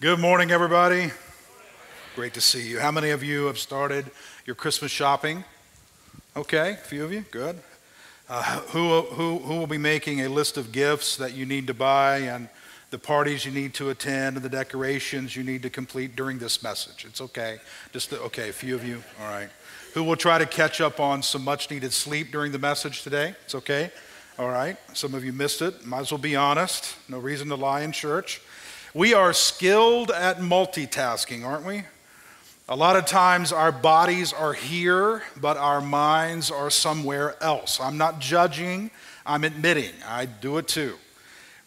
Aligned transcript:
Good 0.00 0.20
morning, 0.20 0.52
everybody. 0.52 1.10
Great 2.14 2.32
to 2.34 2.40
see 2.40 2.68
you. 2.68 2.78
How 2.78 2.92
many 2.92 3.10
of 3.10 3.24
you 3.24 3.46
have 3.46 3.58
started 3.58 4.08
your 4.46 4.54
Christmas 4.54 4.92
shopping? 4.92 5.42
Okay, 6.36 6.74
a 6.74 6.76
few 6.76 7.02
of 7.02 7.12
you. 7.12 7.24
Good. 7.32 7.58
Uh, 8.28 8.60
who, 8.68 9.00
who, 9.00 9.38
who 9.38 9.56
will 9.56 9.66
be 9.66 9.76
making 9.76 10.20
a 10.20 10.28
list 10.28 10.56
of 10.56 10.70
gifts 10.70 11.16
that 11.16 11.34
you 11.34 11.44
need 11.44 11.66
to 11.66 11.74
buy 11.74 12.18
and 12.18 12.48
the 12.90 12.98
parties 12.98 13.44
you 13.44 13.50
need 13.50 13.74
to 13.74 13.90
attend 13.90 14.36
and 14.36 14.44
the 14.44 14.48
decorations 14.48 15.34
you 15.34 15.42
need 15.42 15.62
to 15.62 15.70
complete 15.70 16.14
during 16.14 16.38
this 16.38 16.62
message? 16.62 17.04
It's 17.04 17.20
okay. 17.20 17.58
Just 17.92 18.10
the, 18.10 18.20
okay, 18.20 18.50
a 18.50 18.52
few 18.52 18.76
of 18.76 18.86
you. 18.86 19.02
All 19.20 19.28
right. 19.28 19.48
Who 19.94 20.04
will 20.04 20.14
try 20.14 20.38
to 20.38 20.46
catch 20.46 20.80
up 20.80 21.00
on 21.00 21.24
some 21.24 21.42
much 21.42 21.72
needed 21.72 21.92
sleep 21.92 22.30
during 22.30 22.52
the 22.52 22.60
message 22.60 23.02
today? 23.02 23.34
It's 23.46 23.56
okay. 23.56 23.90
All 24.38 24.48
right. 24.48 24.76
Some 24.92 25.14
of 25.14 25.24
you 25.24 25.32
missed 25.32 25.60
it. 25.60 25.84
Might 25.84 26.02
as 26.02 26.12
well 26.12 26.18
be 26.18 26.36
honest. 26.36 26.94
No 27.08 27.18
reason 27.18 27.48
to 27.48 27.56
lie 27.56 27.80
in 27.80 27.90
church. 27.90 28.40
We 28.98 29.14
are 29.14 29.32
skilled 29.32 30.10
at 30.10 30.38
multitasking, 30.38 31.46
aren't 31.46 31.64
we? 31.64 31.84
A 32.68 32.74
lot 32.74 32.96
of 32.96 33.06
times 33.06 33.52
our 33.52 33.70
bodies 33.70 34.32
are 34.32 34.54
here, 34.54 35.22
but 35.40 35.56
our 35.56 35.80
minds 35.80 36.50
are 36.50 36.68
somewhere 36.68 37.40
else. 37.40 37.78
I'm 37.78 37.96
not 37.96 38.18
judging, 38.18 38.90
I'm 39.24 39.44
admitting 39.44 39.92
I 40.04 40.26
do 40.26 40.58
it 40.58 40.66
too. 40.66 40.96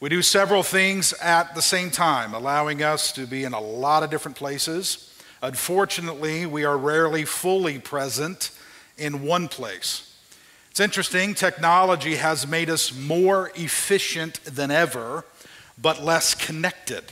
We 0.01 0.09
do 0.09 0.21
several 0.21 0.61
things 0.61 1.13
at 1.21 1.55
the 1.55 1.61
same 1.61 1.89
time, 1.89 2.33
allowing 2.33 2.83
us 2.83 3.13
to 3.13 3.25
be 3.25 3.45
in 3.45 3.53
a 3.53 3.61
lot 3.61 4.03
of 4.03 4.09
different 4.09 4.35
places. 4.35 5.17
Unfortunately, 5.41 6.45
we 6.45 6.65
are 6.65 6.77
rarely 6.77 7.23
fully 7.23 7.79
present 7.79 8.51
in 8.97 9.23
one 9.23 9.47
place. 9.47 10.17
It's 10.69 10.81
interesting, 10.81 11.33
technology 11.33 12.15
has 12.15 12.45
made 12.45 12.69
us 12.69 12.93
more 12.93 13.53
efficient 13.55 14.43
than 14.43 14.69
ever, 14.69 15.23
but 15.81 16.03
less 16.03 16.35
connected, 16.35 17.05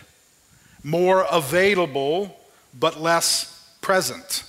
more 0.84 1.26
available, 1.30 2.36
but 2.78 3.00
less 3.00 3.78
present. 3.82 4.44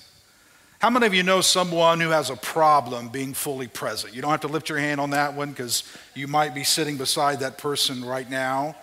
How 0.81 0.89
many 0.89 1.07
of 1.07 1.13
you 1.13 1.23
know 1.23 1.43
someone 1.43 2.01
who 2.01 2.09
has 2.09 2.31
a 2.31 2.37
problem 2.37 3.09
being 3.09 3.35
fully 3.35 3.69
present? 3.69 4.15
You 4.15 4.23
don't 4.23 4.31
have 4.31 4.41
to 4.41 4.49
lift 4.49 4.69
your 4.69 4.79
hand 4.79 5.01
on 5.01 5.11
that 5.11 5.35
one 5.35 5.51
because 5.51 5.85
you 6.15 6.27
might 6.27 6.55
be 6.55 6.65
sitting 6.65 6.97
beside 6.97 7.41
that 7.41 7.59
person 7.59 8.03
right 8.05 8.29
now. 8.29 8.77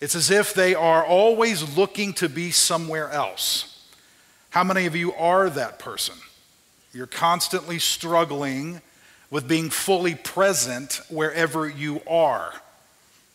It's 0.00 0.14
as 0.14 0.30
if 0.30 0.54
they 0.54 0.74
are 0.74 1.04
always 1.04 1.76
looking 1.76 2.14
to 2.14 2.28
be 2.28 2.50
somewhere 2.50 3.10
else. 3.10 3.90
How 4.50 4.64
many 4.64 4.86
of 4.86 4.96
you 4.96 5.12
are 5.14 5.50
that 5.50 5.78
person? 5.78 6.14
You're 6.92 7.06
constantly 7.06 7.78
struggling 7.78 8.80
with 9.30 9.48
being 9.48 9.68
fully 9.68 10.14
present 10.14 11.00
wherever 11.10 11.68
you 11.68 12.00
are. 12.06 12.54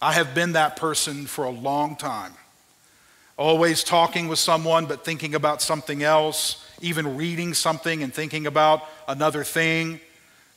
I 0.01 0.13
have 0.13 0.33
been 0.33 0.53
that 0.53 0.77
person 0.77 1.25
for 1.25 1.43
a 1.43 1.49
long 1.49 1.95
time. 1.95 2.33
Always 3.39 3.83
talking 3.83 4.27
with 4.27 4.37
someone, 4.37 4.85
but 4.85 5.03
thinking 5.05 5.33
about 5.33 5.61
something 5.61 6.03
else, 6.03 6.63
even 6.81 7.17
reading 7.17 7.53
something 7.53 8.03
and 8.03 8.13
thinking 8.13 8.45
about 8.45 8.83
another 9.07 9.43
thing 9.43 9.99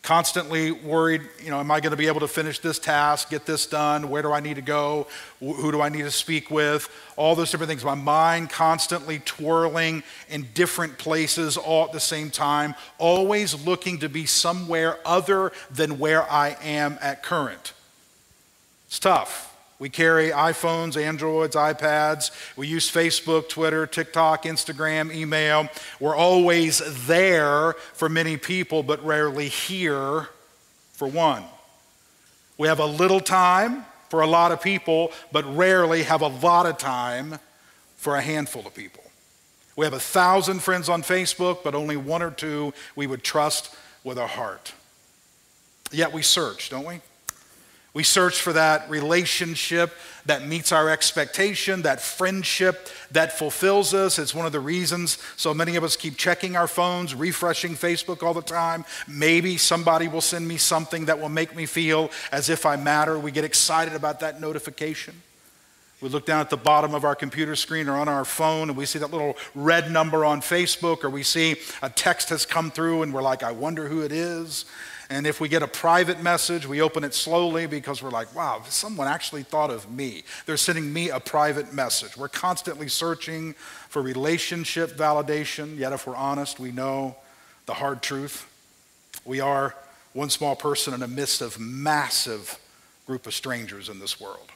constantly 0.02 0.72
worried, 0.72 1.22
you 1.42 1.50
know, 1.50 1.60
am 1.60 1.70
I 1.70 1.80
going 1.80 1.92
to 1.92 1.96
be 1.96 2.08
able 2.08 2.20
to 2.20 2.28
finish 2.28 2.58
this 2.58 2.78
task, 2.80 3.30
get 3.30 3.46
this 3.46 3.66
done? 3.66 4.10
Where 4.10 4.20
do 4.20 4.32
I 4.32 4.40
need 4.40 4.56
to 4.56 4.62
go? 4.62 5.06
Who 5.38 5.70
do 5.70 5.80
I 5.80 5.88
need 5.88 6.02
to 6.02 6.10
speak 6.10 6.50
with? 6.50 6.88
All 7.16 7.36
those 7.36 7.52
different 7.52 7.68
things. 7.68 7.84
My 7.84 7.94
mind 7.94 8.50
constantly 8.50 9.20
twirling 9.20 10.02
in 10.28 10.48
different 10.54 10.98
places 10.98 11.56
all 11.56 11.84
at 11.84 11.92
the 11.92 12.00
same 12.00 12.30
time, 12.30 12.74
always 12.98 13.64
looking 13.64 14.00
to 14.00 14.08
be 14.08 14.26
somewhere 14.26 14.98
other 15.04 15.52
than 15.70 16.00
where 16.00 16.30
I 16.30 16.56
am 16.62 16.98
at 17.00 17.22
current. 17.22 17.72
It's 18.88 18.98
tough. 18.98 19.51
We 19.82 19.90
carry 19.90 20.30
iPhones, 20.30 20.96
Androids, 20.96 21.56
iPads. 21.56 22.30
We 22.56 22.68
use 22.68 22.88
Facebook, 22.88 23.48
Twitter, 23.48 23.84
TikTok, 23.84 24.44
Instagram, 24.44 25.12
email. 25.12 25.68
We're 25.98 26.14
always 26.14 26.80
there 27.08 27.72
for 27.92 28.08
many 28.08 28.36
people, 28.36 28.84
but 28.84 29.04
rarely 29.04 29.48
here 29.48 30.28
for 30.92 31.08
one. 31.08 31.42
We 32.58 32.68
have 32.68 32.78
a 32.78 32.86
little 32.86 33.18
time 33.18 33.84
for 34.08 34.20
a 34.20 34.26
lot 34.28 34.52
of 34.52 34.62
people, 34.62 35.10
but 35.32 35.44
rarely 35.56 36.04
have 36.04 36.22
a 36.22 36.28
lot 36.28 36.66
of 36.66 36.78
time 36.78 37.40
for 37.96 38.14
a 38.14 38.22
handful 38.22 38.64
of 38.64 38.74
people. 38.76 39.02
We 39.74 39.84
have 39.84 39.94
a 39.94 39.98
thousand 39.98 40.60
friends 40.60 40.88
on 40.88 41.02
Facebook, 41.02 41.64
but 41.64 41.74
only 41.74 41.96
one 41.96 42.22
or 42.22 42.30
two 42.30 42.72
we 42.94 43.08
would 43.08 43.24
trust 43.24 43.74
with 44.04 44.16
our 44.16 44.28
heart. 44.28 44.74
Yet 45.90 46.12
we 46.12 46.22
search, 46.22 46.70
don't 46.70 46.86
we? 46.86 47.00
We 47.94 48.04
search 48.04 48.40
for 48.40 48.54
that 48.54 48.88
relationship 48.88 49.92
that 50.24 50.46
meets 50.46 50.72
our 50.72 50.88
expectation, 50.88 51.82
that 51.82 52.00
friendship 52.00 52.88
that 53.10 53.36
fulfills 53.36 53.92
us. 53.92 54.18
It's 54.18 54.34
one 54.34 54.46
of 54.46 54.52
the 54.52 54.60
reasons 54.60 55.18
so 55.36 55.52
many 55.52 55.76
of 55.76 55.84
us 55.84 55.94
keep 55.96 56.16
checking 56.16 56.56
our 56.56 56.66
phones, 56.66 57.14
refreshing 57.14 57.72
Facebook 57.72 58.22
all 58.22 58.32
the 58.32 58.40
time. 58.40 58.86
Maybe 59.06 59.58
somebody 59.58 60.08
will 60.08 60.22
send 60.22 60.48
me 60.48 60.56
something 60.56 61.04
that 61.06 61.20
will 61.20 61.28
make 61.28 61.54
me 61.54 61.66
feel 61.66 62.10
as 62.30 62.48
if 62.48 62.64
I 62.64 62.76
matter. 62.76 63.18
We 63.18 63.30
get 63.30 63.44
excited 63.44 63.94
about 63.94 64.20
that 64.20 64.40
notification. 64.40 65.20
We 66.00 66.08
look 66.08 66.24
down 66.24 66.40
at 66.40 66.50
the 66.50 66.56
bottom 66.56 66.94
of 66.94 67.04
our 67.04 67.14
computer 67.14 67.54
screen 67.54 67.88
or 67.88 67.96
on 67.96 68.08
our 68.08 68.24
phone 68.24 68.70
and 68.70 68.76
we 68.76 68.86
see 68.86 68.98
that 69.00 69.10
little 69.10 69.36
red 69.54 69.90
number 69.90 70.24
on 70.24 70.40
Facebook, 70.40 71.04
or 71.04 71.10
we 71.10 71.22
see 71.22 71.56
a 71.82 71.90
text 71.90 72.30
has 72.30 72.46
come 72.46 72.70
through 72.70 73.02
and 73.02 73.12
we're 73.12 73.22
like, 73.22 73.42
I 73.42 73.52
wonder 73.52 73.86
who 73.86 74.00
it 74.00 74.12
is. 74.12 74.64
And 75.12 75.26
if 75.26 75.42
we 75.42 75.48
get 75.50 75.62
a 75.62 75.68
private 75.68 76.22
message, 76.22 76.66
we 76.66 76.80
open 76.80 77.04
it 77.04 77.12
slowly 77.12 77.66
because 77.66 78.02
we're 78.02 78.08
like, 78.08 78.34
wow, 78.34 78.62
someone 78.70 79.06
actually 79.06 79.42
thought 79.42 79.68
of 79.68 79.90
me. 79.90 80.22
They're 80.46 80.56
sending 80.56 80.90
me 80.90 81.10
a 81.10 81.20
private 81.20 81.74
message. 81.74 82.16
We're 82.16 82.28
constantly 82.28 82.88
searching 82.88 83.52
for 83.90 84.00
relationship 84.00 84.92
validation, 84.92 85.76
yet, 85.76 85.92
if 85.92 86.06
we're 86.06 86.16
honest, 86.16 86.58
we 86.58 86.72
know 86.72 87.16
the 87.66 87.74
hard 87.74 88.00
truth. 88.00 88.48
We 89.26 89.38
are 89.40 89.76
one 90.14 90.30
small 90.30 90.56
person 90.56 90.94
in 90.94 91.00
the 91.00 91.08
midst 91.08 91.42
of 91.42 91.60
massive 91.60 92.58
group 93.06 93.26
of 93.26 93.34
strangers 93.34 93.90
in 93.90 93.98
this 93.98 94.18
world. 94.18 94.50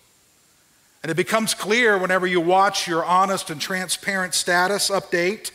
And 1.02 1.10
it 1.10 1.16
becomes 1.16 1.52
clear 1.52 1.98
whenever 1.98 2.26
you 2.26 2.40
watch 2.40 2.88
your 2.88 3.04
honest 3.04 3.50
and 3.50 3.60
transparent 3.60 4.32
status 4.32 4.88
update 4.88 5.50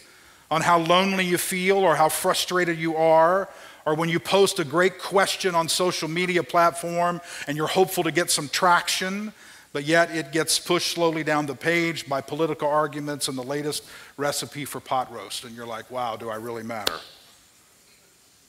on 0.51 0.61
how 0.61 0.77
lonely 0.77 1.25
you 1.25 1.39
feel 1.39 1.77
or 1.79 1.95
how 1.95 2.09
frustrated 2.09 2.77
you 2.77 2.95
are 2.97 3.49
or 3.85 3.95
when 3.95 4.09
you 4.09 4.19
post 4.19 4.59
a 4.59 4.63
great 4.63 4.99
question 4.99 5.55
on 5.55 5.67
social 5.67 6.07
media 6.07 6.43
platform 6.43 7.21
and 7.47 7.57
you're 7.57 7.67
hopeful 7.67 8.03
to 8.03 8.11
get 8.11 8.29
some 8.29 8.47
traction, 8.49 9.33
but 9.73 9.85
yet 9.85 10.15
it 10.15 10.31
gets 10.31 10.59
pushed 10.59 10.91
slowly 10.91 11.23
down 11.23 11.45
the 11.45 11.55
page 11.55 12.07
by 12.07 12.21
political 12.21 12.67
arguments 12.67 13.27
and 13.27 13.37
the 13.37 13.43
latest 13.43 13.83
recipe 14.17 14.65
for 14.65 14.79
pot 14.79 15.11
roast. 15.11 15.43
And 15.43 15.55
you're 15.55 15.65
like, 15.65 15.89
wow, 15.89 16.15
do 16.15 16.29
I 16.29 16.35
really 16.35 16.63
matter? 16.63 16.99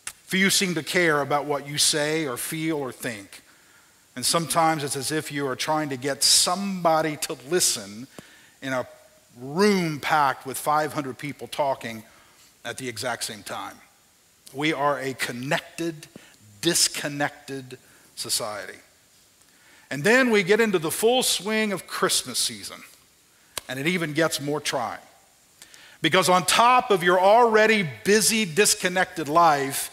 Few 0.05 0.51
seem 0.51 0.75
to 0.75 0.83
care 0.83 1.21
about 1.21 1.45
what 1.45 1.69
you 1.69 1.79
say 1.79 2.27
or 2.27 2.37
feel 2.37 2.79
or 2.79 2.91
think. 2.91 3.43
And 4.17 4.25
sometimes 4.25 4.85
it's 4.85 4.97
as 4.97 5.13
if 5.13 5.33
you 5.33 5.47
are 5.47 5.57
trying 5.57 5.89
to 5.91 5.97
get 5.97 6.23
somebody 6.23 7.17
to 7.19 7.37
listen 7.49 8.07
in 8.61 8.73
a 8.73 8.87
room 9.39 10.01
packed 10.01 10.47
with 10.47 10.59
500 10.59 11.17
people 11.17 11.47
talking 11.47 12.03
at 12.65 12.77
the 12.79 12.89
exact 12.89 13.25
same 13.25 13.43
time. 13.43 13.77
We 14.53 14.73
are 14.73 14.99
a 14.99 15.15
connected, 15.15 16.07
disconnected 16.61 17.79
society. 18.17 18.79
And 19.91 20.03
then 20.05 20.31
we 20.31 20.43
get 20.43 20.61
into 20.61 20.79
the 20.79 20.91
full 20.91 21.23
swing 21.23 21.73
of 21.73 21.87
Christmas 21.87 22.39
season, 22.39 22.83
and 23.69 23.79
it 23.79 23.87
even 23.87 24.15
gets 24.15 24.41
more 24.41 24.61
trying. 24.61 25.01
Because 26.01 26.29
on 26.29 26.45
top 26.47 26.91
of 26.91 27.03
your 27.03 27.21
already 27.21 27.89
busy, 28.05 28.45
disconnected 28.45 29.29
life, 29.29 29.91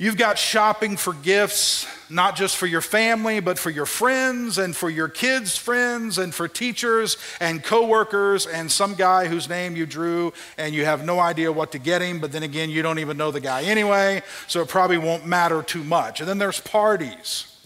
You've 0.00 0.16
got 0.16 0.38
shopping 0.38 0.96
for 0.96 1.12
gifts, 1.12 1.84
not 2.08 2.36
just 2.36 2.56
for 2.56 2.66
your 2.66 2.80
family, 2.80 3.40
but 3.40 3.58
for 3.58 3.68
your 3.68 3.84
friends 3.84 4.56
and 4.56 4.76
for 4.76 4.88
your 4.88 5.08
kids' 5.08 5.56
friends 5.56 6.18
and 6.18 6.32
for 6.32 6.46
teachers 6.46 7.16
and 7.40 7.64
coworkers 7.64 8.46
and 8.46 8.70
some 8.70 8.94
guy 8.94 9.26
whose 9.26 9.48
name 9.48 9.74
you 9.74 9.86
drew 9.86 10.32
and 10.56 10.72
you 10.72 10.84
have 10.84 11.04
no 11.04 11.18
idea 11.18 11.50
what 11.50 11.72
to 11.72 11.80
get 11.80 12.00
him, 12.00 12.20
but 12.20 12.30
then 12.30 12.44
again, 12.44 12.70
you 12.70 12.80
don't 12.80 13.00
even 13.00 13.16
know 13.16 13.32
the 13.32 13.40
guy 13.40 13.62
anyway, 13.64 14.22
so 14.46 14.62
it 14.62 14.68
probably 14.68 14.98
won't 14.98 15.26
matter 15.26 15.62
too 15.62 15.82
much. 15.82 16.20
And 16.20 16.28
then 16.28 16.38
there's 16.38 16.60
parties. 16.60 17.57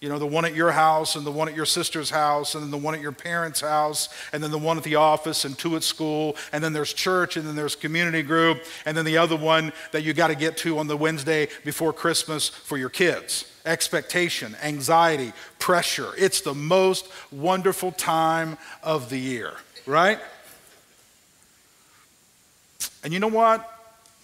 You 0.00 0.08
know, 0.08 0.18
the 0.18 0.26
one 0.26 0.46
at 0.46 0.54
your 0.54 0.70
house 0.70 1.14
and 1.14 1.26
the 1.26 1.30
one 1.30 1.46
at 1.46 1.54
your 1.54 1.66
sister's 1.66 2.08
house 2.08 2.54
and 2.54 2.64
then 2.64 2.70
the 2.70 2.78
one 2.78 2.94
at 2.94 3.02
your 3.02 3.12
parents' 3.12 3.60
house 3.60 4.08
and 4.32 4.42
then 4.42 4.50
the 4.50 4.56
one 4.56 4.78
at 4.78 4.82
the 4.82 4.94
office 4.94 5.44
and 5.44 5.58
two 5.58 5.76
at 5.76 5.82
school 5.82 6.36
and 6.52 6.64
then 6.64 6.72
there's 6.72 6.94
church 6.94 7.36
and 7.36 7.46
then 7.46 7.54
there's 7.54 7.76
community 7.76 8.22
group 8.22 8.64
and 8.86 8.96
then 8.96 9.04
the 9.04 9.18
other 9.18 9.36
one 9.36 9.74
that 9.92 10.02
you 10.02 10.14
got 10.14 10.28
to 10.28 10.34
get 10.34 10.56
to 10.58 10.78
on 10.78 10.86
the 10.86 10.96
Wednesday 10.96 11.48
before 11.66 11.92
Christmas 11.92 12.48
for 12.48 12.78
your 12.78 12.88
kids. 12.88 13.44
Expectation, 13.66 14.56
anxiety, 14.62 15.34
pressure. 15.58 16.12
It's 16.16 16.40
the 16.40 16.54
most 16.54 17.06
wonderful 17.30 17.92
time 17.92 18.56
of 18.82 19.10
the 19.10 19.18
year, 19.18 19.52
right? 19.84 20.18
And 23.04 23.12
you 23.12 23.18
know 23.18 23.28
what? 23.28 23.68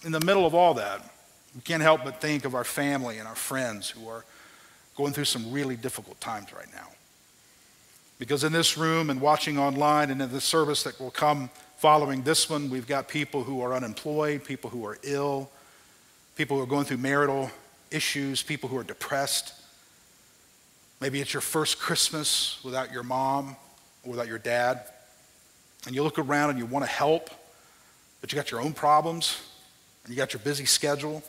In 0.03 0.11
the 0.11 0.21
middle 0.21 0.47
of 0.47 0.55
all 0.55 0.73
that, 0.75 1.03
we 1.53 1.61
can't 1.61 1.83
help 1.83 2.03
but 2.03 2.19
think 2.19 2.45
of 2.45 2.55
our 2.55 2.63
family 2.63 3.19
and 3.19 3.27
our 3.27 3.35
friends 3.35 3.91
who 3.91 4.07
are 4.07 4.25
going 4.97 5.13
through 5.13 5.25
some 5.25 5.51
really 5.51 5.75
difficult 5.75 6.19
times 6.19 6.51
right 6.51 6.67
now. 6.73 6.87
Because 8.19 8.43
in 8.43 8.51
this 8.51 8.77
room 8.77 9.09
and 9.09 9.21
watching 9.21 9.59
online 9.59 10.09
and 10.09 10.21
in 10.21 10.31
the 10.31 10.41
service 10.41 10.83
that 10.83 10.99
will 10.99 11.11
come 11.11 11.51
following 11.77 12.23
this 12.23 12.49
one, 12.49 12.69
we've 12.69 12.87
got 12.87 13.07
people 13.07 13.43
who 13.43 13.61
are 13.61 13.73
unemployed, 13.73 14.43
people 14.43 14.71
who 14.71 14.85
are 14.85 14.97
ill, 15.03 15.49
people 16.35 16.57
who 16.57 16.63
are 16.63 16.67
going 16.67 16.85
through 16.85 16.97
marital 16.97 17.51
issues, 17.91 18.41
people 18.41 18.67
who 18.69 18.77
are 18.77 18.83
depressed. 18.83 19.53
Maybe 20.99 21.21
it's 21.21 21.31
your 21.31 21.41
first 21.41 21.77
Christmas 21.77 22.59
without 22.63 22.91
your 22.91 23.03
mom 23.03 23.55
or 24.03 24.11
without 24.11 24.27
your 24.27 24.39
dad. 24.39 24.81
And 25.85 25.93
you 25.93 26.01
look 26.01 26.17
around 26.17 26.49
and 26.49 26.57
you 26.57 26.65
want 26.65 26.85
to 26.85 26.91
help, 26.91 27.29
but 28.19 28.31
you 28.31 28.35
got 28.35 28.49
your 28.49 28.61
own 28.61 28.73
problems 28.73 29.39
and 30.03 30.11
you 30.11 30.17
got 30.17 30.33
your 30.33 30.39
busy 30.39 30.65
schedule. 30.65 31.21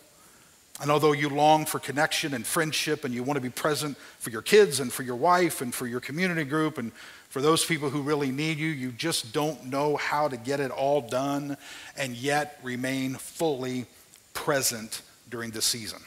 And 0.81 0.91
although 0.91 1.13
you 1.13 1.29
long 1.29 1.67
for 1.67 1.81
connection 1.81 2.35
and 2.35 2.47
friendship 2.47 3.05
and 3.05 3.13
you 3.13 3.25
want 3.25 3.37
to 3.37 3.41
be 3.41 3.51
present 3.51 3.99
for 4.19 4.31
your 4.31 4.43
kids 4.43 4.79
and 4.79 4.93
for 4.93 5.03
your 5.03 5.17
wife 5.17 5.61
and 5.61 5.75
for 5.75 5.87
your 5.87 5.99
community 5.99 6.45
group 6.45 6.79
and 6.79 6.93
for 7.29 7.43
those 7.43 7.65
people 7.65 7.91
who 7.91 8.01
really 8.01 8.31
need 8.31 8.59
you, 8.59 8.69
you 8.69 8.93
just 8.93 9.33
don't 9.33 9.67
know 9.67 9.97
how 9.97 10.29
to 10.29 10.37
get 10.37 10.61
it 10.61 10.71
all 10.71 11.01
done 11.01 11.57
and 11.97 12.15
yet 12.15 12.61
remain 12.63 13.17
fully 13.17 13.87
present 14.35 15.03
during 15.29 15.51
the 15.51 15.61
season. 15.61 16.01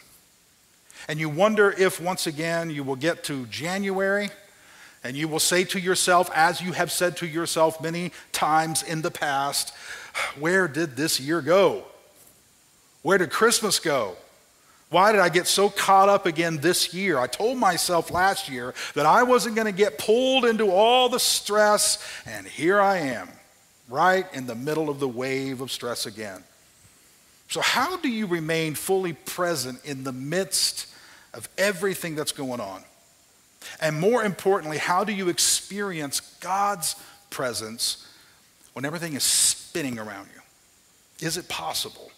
And 1.08 1.20
you 1.20 1.30
wonder 1.30 1.76
if 1.78 2.00
once 2.00 2.26
again 2.26 2.70
you 2.70 2.84
will 2.84 2.96
get 2.96 3.24
to 3.26 3.46
January 3.48 4.30
and 5.04 5.18
you 5.18 5.28
will 5.28 5.40
say 5.40 5.64
to 5.66 5.80
yourself, 5.80 6.30
as 6.34 6.62
you 6.62 6.72
have 6.72 6.92
said 6.92 7.18
to 7.18 7.28
yourself 7.28 7.82
many 7.82 8.12
times 8.32 8.84
in 8.84 9.02
the 9.02 9.12
past, 9.12 9.74
where 10.40 10.68
did 10.68 10.96
this 10.96 11.20
year 11.20 11.42
go? 11.42 11.84
Where 13.02 13.18
did 13.18 13.32
Christmas 13.32 13.80
go? 13.80 14.16
Why 14.92 15.14
did 15.14 15.22
I 15.22 15.30
get 15.30 15.48
so 15.48 15.70
caught 15.70 16.10
up 16.10 16.26
again 16.26 16.58
this 16.58 16.94
year? 16.94 17.18
I 17.18 17.26
told 17.26 17.58
myself 17.58 18.12
last 18.12 18.50
year 18.50 18.74
that 18.94 19.06
I 19.06 19.24
wasn't 19.24 19.56
going 19.56 19.68
to 19.68 19.72
get 19.72 19.98
pulled 19.98 20.44
into 20.44 20.70
all 20.70 21.08
the 21.08 21.18
stress, 21.18 22.06
and 22.26 22.46
here 22.46 22.82
I 22.82 22.98
am, 22.98 23.30
right 23.88 24.26
in 24.34 24.48
the 24.48 24.56
middle 24.56 24.90
of 24.90 25.00
the 25.00 25.08
wave 25.08 25.62
of 25.62 25.72
stress 25.72 26.06
again. 26.06 26.44
So, 27.48 27.62
how 27.62 27.98
do 27.98 28.10
you 28.10 28.28
remain 28.28 28.76
fully 28.76 29.14
present 29.14 29.84
in 29.86 30.04
the 30.04 30.12
midst 30.12 30.88
of 31.34 31.48
everything 31.58 32.16
that's 32.16 32.34
going 32.34 32.60
on? 32.60 32.84
And 33.80 33.98
more 33.98 34.26
importantly, 34.26 34.78
how 34.78 35.06
do 35.06 35.14
you 35.14 35.30
experience 35.30 36.20
God's 36.42 36.98
presence 37.30 38.06
when 38.74 38.84
everything 38.84 39.14
is 39.14 39.24
spinning 39.24 40.00
around 40.00 40.28
you? 40.36 41.26
Is 41.26 41.38
it 41.38 41.48
possible? 41.48 42.12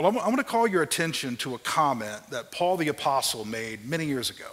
Well, 0.00 0.08
I'm, 0.08 0.14
going 0.14 0.38
to 0.38 0.44
call 0.44 0.66
your 0.66 0.80
attention 0.80 1.36
to 1.36 1.54
a 1.54 1.58
comment 1.58 2.22
that 2.30 2.52
Paul 2.52 2.78
the 2.78 2.88
Apostle 2.88 3.44
made 3.44 3.86
many 3.86 4.06
years 4.06 4.30
ago, 4.30 4.46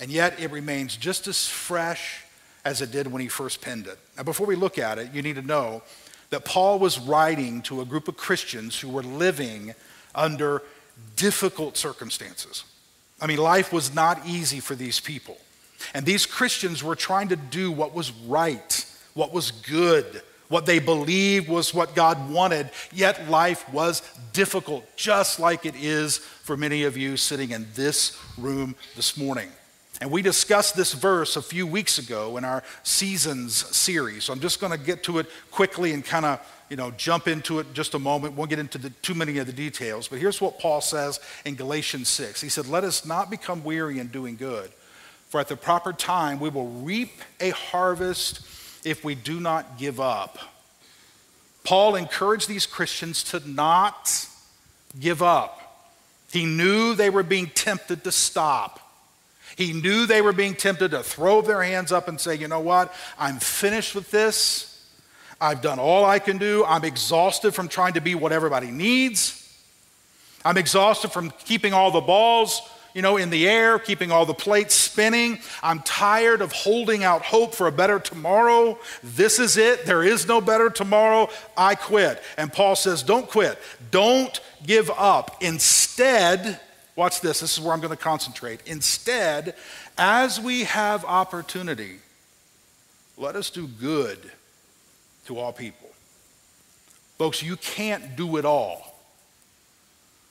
and 0.00 0.10
yet 0.10 0.40
it 0.40 0.50
remains 0.50 0.96
just 0.96 1.28
as 1.28 1.46
fresh 1.46 2.24
as 2.64 2.82
it 2.82 2.90
did 2.90 3.06
when 3.06 3.22
he 3.22 3.28
first 3.28 3.60
penned 3.60 3.86
it. 3.86 3.96
Now, 4.16 4.24
before 4.24 4.44
we 4.44 4.56
look 4.56 4.76
at 4.76 4.98
it, 4.98 5.14
you 5.14 5.22
need 5.22 5.36
to 5.36 5.42
know 5.42 5.84
that 6.30 6.44
Paul 6.44 6.80
was 6.80 6.98
writing 6.98 7.62
to 7.62 7.80
a 7.80 7.84
group 7.84 8.08
of 8.08 8.16
Christians 8.16 8.80
who 8.80 8.88
were 8.88 9.04
living 9.04 9.72
under 10.16 10.62
difficult 11.14 11.76
circumstances. 11.76 12.64
I 13.20 13.28
mean, 13.28 13.38
life 13.38 13.72
was 13.72 13.94
not 13.94 14.26
easy 14.26 14.58
for 14.58 14.74
these 14.74 14.98
people. 14.98 15.38
And 15.94 16.04
these 16.04 16.26
Christians 16.26 16.82
were 16.82 16.96
trying 16.96 17.28
to 17.28 17.36
do 17.36 17.70
what 17.70 17.94
was 17.94 18.10
right, 18.10 18.84
what 19.14 19.32
was 19.32 19.52
good, 19.52 20.22
what 20.48 20.66
they 20.66 20.78
believed 20.78 21.48
was 21.48 21.74
what 21.74 21.94
God 21.94 22.30
wanted, 22.30 22.70
yet 22.92 23.28
life 23.28 23.68
was 23.72 24.02
difficult, 24.32 24.84
just 24.96 25.40
like 25.40 25.66
it 25.66 25.74
is 25.76 26.18
for 26.18 26.56
many 26.56 26.84
of 26.84 26.96
you 26.96 27.16
sitting 27.16 27.50
in 27.50 27.66
this 27.74 28.18
room 28.38 28.74
this 28.94 29.16
morning. 29.16 29.48
And 30.00 30.10
we 30.10 30.22
discussed 30.22 30.76
this 30.76 30.92
verse 30.92 31.36
a 31.36 31.42
few 31.42 31.66
weeks 31.66 31.98
ago 31.98 32.36
in 32.36 32.44
our 32.44 32.62
Seasons 32.82 33.54
series. 33.74 34.24
So 34.24 34.32
I'm 34.32 34.40
just 34.40 34.60
going 34.60 34.72
to 34.72 34.78
get 34.78 35.02
to 35.04 35.18
it 35.18 35.26
quickly 35.50 35.92
and 35.92 36.04
kind 36.04 36.26
of 36.26 36.40
you 36.68 36.76
know, 36.76 36.90
jump 36.92 37.28
into 37.28 37.60
it 37.60 37.72
just 37.72 37.94
a 37.94 37.98
moment. 37.98 38.34
Won't 38.34 38.50
get 38.50 38.58
into 38.58 38.78
the, 38.78 38.90
too 38.90 39.14
many 39.14 39.38
of 39.38 39.46
the 39.46 39.52
details. 39.52 40.08
But 40.08 40.18
here's 40.18 40.40
what 40.40 40.58
Paul 40.58 40.80
says 40.80 41.20
in 41.44 41.54
Galatians 41.54 42.08
6. 42.08 42.40
He 42.40 42.48
said, 42.48 42.66
Let 42.66 42.84
us 42.84 43.06
not 43.06 43.30
become 43.30 43.62
weary 43.62 43.98
in 43.98 44.08
doing 44.08 44.36
good, 44.36 44.70
for 45.28 45.40
at 45.40 45.48
the 45.48 45.56
proper 45.56 45.92
time 45.92 46.40
we 46.40 46.48
will 46.48 46.68
reap 46.68 47.12
a 47.40 47.50
harvest 47.50 48.40
if 48.86 49.04
we 49.04 49.16
do 49.16 49.40
not 49.40 49.78
give 49.78 49.98
up. 49.98 50.38
Paul 51.64 51.96
encouraged 51.96 52.48
these 52.48 52.66
Christians 52.66 53.24
to 53.24 53.42
not 53.46 54.28
give 54.98 55.24
up. 55.24 55.60
He 56.30 56.46
knew 56.46 56.94
they 56.94 57.10
were 57.10 57.24
being 57.24 57.48
tempted 57.48 58.04
to 58.04 58.12
stop. 58.12 58.80
He 59.56 59.72
knew 59.72 60.06
they 60.06 60.22
were 60.22 60.32
being 60.32 60.54
tempted 60.54 60.92
to 60.92 61.02
throw 61.02 61.40
their 61.40 61.64
hands 61.64 61.90
up 61.90 62.06
and 62.06 62.20
say, 62.20 62.36
you 62.36 62.46
know 62.46 62.60
what, 62.60 62.94
I'm 63.18 63.40
finished 63.40 63.96
with 63.96 64.12
this. 64.12 64.72
I've 65.40 65.62
done 65.62 65.80
all 65.80 66.04
I 66.04 66.20
can 66.20 66.38
do. 66.38 66.64
I'm 66.64 66.84
exhausted 66.84 67.54
from 67.54 67.66
trying 67.66 67.94
to 67.94 68.00
be 68.00 68.14
what 68.14 68.30
everybody 68.30 68.70
needs. 68.70 69.42
I'm 70.44 70.56
exhausted 70.56 71.10
from 71.10 71.32
keeping 71.44 71.72
all 71.72 71.90
the 71.90 72.00
balls 72.00 72.62
you 72.96 73.02
know, 73.02 73.18
in 73.18 73.28
the 73.28 73.46
air, 73.46 73.78
keeping 73.78 74.10
all 74.10 74.24
the 74.24 74.32
plates 74.32 74.74
spinning. 74.74 75.38
I'm 75.62 75.80
tired 75.80 76.40
of 76.40 76.50
holding 76.50 77.04
out 77.04 77.20
hope 77.20 77.54
for 77.54 77.66
a 77.66 77.72
better 77.72 77.98
tomorrow. 77.98 78.78
This 79.04 79.38
is 79.38 79.58
it. 79.58 79.84
There 79.84 80.02
is 80.02 80.26
no 80.26 80.40
better 80.40 80.70
tomorrow. 80.70 81.28
I 81.58 81.74
quit. 81.74 82.22
And 82.38 82.50
Paul 82.50 82.74
says, 82.74 83.02
don't 83.02 83.28
quit. 83.28 83.58
Don't 83.90 84.40
give 84.66 84.90
up. 84.96 85.42
Instead, 85.42 86.58
watch 86.96 87.20
this. 87.20 87.40
This 87.40 87.58
is 87.58 87.62
where 87.62 87.74
I'm 87.74 87.80
going 87.80 87.94
to 87.94 88.02
concentrate. 88.02 88.60
Instead, 88.64 89.54
as 89.98 90.40
we 90.40 90.64
have 90.64 91.04
opportunity, 91.04 91.98
let 93.18 93.36
us 93.36 93.50
do 93.50 93.68
good 93.68 94.18
to 95.26 95.38
all 95.38 95.52
people. 95.52 95.90
Folks, 97.18 97.42
you 97.42 97.56
can't 97.56 98.16
do 98.16 98.38
it 98.38 98.46
all. 98.46 98.95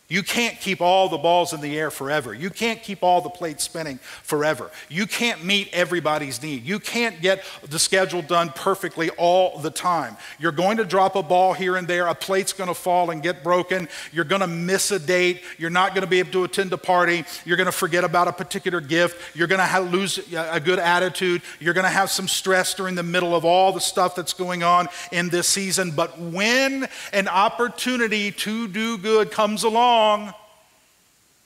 You 0.08 0.22
can't 0.22 0.60
keep 0.60 0.82
all 0.82 1.10
the 1.10 1.18
balls 1.18 1.52
in 1.52 1.62
the 1.62 1.80
air 1.80 1.90
forever. 1.90 2.32
You 2.32 2.52
can't 2.52 2.82
keep 2.84 3.02
all 3.02 3.22
the 3.22 3.30
plates 3.30 3.64
spinning 3.64 3.98
forever. 4.22 4.70
You 4.88 5.08
can't 5.08 5.44
meet 5.44 5.70
everybody's 5.74 6.44
need. 6.44 6.64
You 6.64 6.80
can't 6.80 7.20
get 7.22 7.44
the 7.68 7.80
schedule 7.80 8.22
done 8.22 8.50
perfectly 8.50 9.10
all 9.12 9.58
the 9.58 9.72
time. 9.72 10.16
You're 10.38 10.52
going 10.52 10.78
to 10.78 10.86
drop 10.86 11.16
a 11.16 11.24
ball 11.24 11.54
here 11.54 11.76
and 11.76 11.88
there. 11.88 12.06
A 12.06 12.14
plate's 12.14 12.54
going 12.54 12.68
to 12.68 12.76
fall 12.76 13.10
and 13.10 13.24
get 13.24 13.44
broken. 13.44 13.90
You're 14.12 14.26
going 14.26 14.42
to 14.42 14.48
miss 14.48 14.92
a 14.92 15.00
date. 15.00 15.42
You're 15.58 15.72
not 15.72 15.96
going 15.96 16.04
to 16.04 16.08
be 16.08 16.20
able 16.20 16.34
to 16.34 16.44
attend 16.44 16.72
a 16.72 16.78
party. 16.78 17.26
You're 17.44 17.58
going 17.58 17.66
to 17.66 17.72
forget 17.72 18.04
about 18.04 18.28
a 18.28 18.34
particular 18.34 18.82
gift. 18.82 19.36
You're 19.36 19.48
going 19.48 19.68
to 19.68 19.80
lose 19.80 20.20
a 20.36 20.60
good 20.60 20.78
attitude. 20.78 21.42
You're 21.60 21.74
going 21.74 21.86
to 21.86 21.90
have 21.90 22.12
some 22.12 22.28
stress 22.28 22.76
during 22.76 22.94
the 22.94 23.02
middle 23.02 23.36
of 23.36 23.44
all 23.44 23.72
the 23.72 23.82
stuff 23.82 24.14
that's 24.14 24.34
going 24.34 24.62
on 24.62 24.88
in 25.12 25.30
this 25.30 25.48
season. 25.48 25.90
But 25.90 26.20
when 26.20 26.88
an 27.12 27.28
opportunity 27.28 28.32
to 28.32 28.68
do 28.68 29.00
good 29.00 29.32
comes 29.32 29.64
along, 29.64 29.95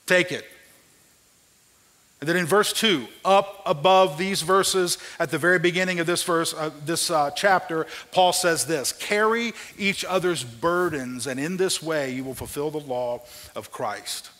take 0.06 0.32
it. 0.32 0.44
And 2.20 2.28
then 2.28 2.36
in 2.36 2.44
verse 2.44 2.74
2, 2.74 3.06
up 3.24 3.62
above 3.64 4.18
these 4.18 4.42
verses, 4.42 4.98
at 5.18 5.30
the 5.30 5.38
very 5.38 5.58
beginning 5.58 6.00
of 6.00 6.06
this 6.06 6.22
verse, 6.22 6.52
uh, 6.52 6.70
this 6.84 7.10
uh, 7.10 7.30
chapter, 7.30 7.86
Paul 8.12 8.34
says 8.34 8.66
this 8.66 8.92
Carry 8.92 9.54
each 9.78 10.04
other's 10.04 10.44
burdens, 10.44 11.26
and 11.26 11.40
in 11.40 11.56
this 11.56 11.82
way 11.82 12.10
you 12.10 12.24
will 12.24 12.34
fulfill 12.34 12.70
the 12.70 12.78
law 12.80 13.22
of 13.56 13.72
Christ. 13.72 14.30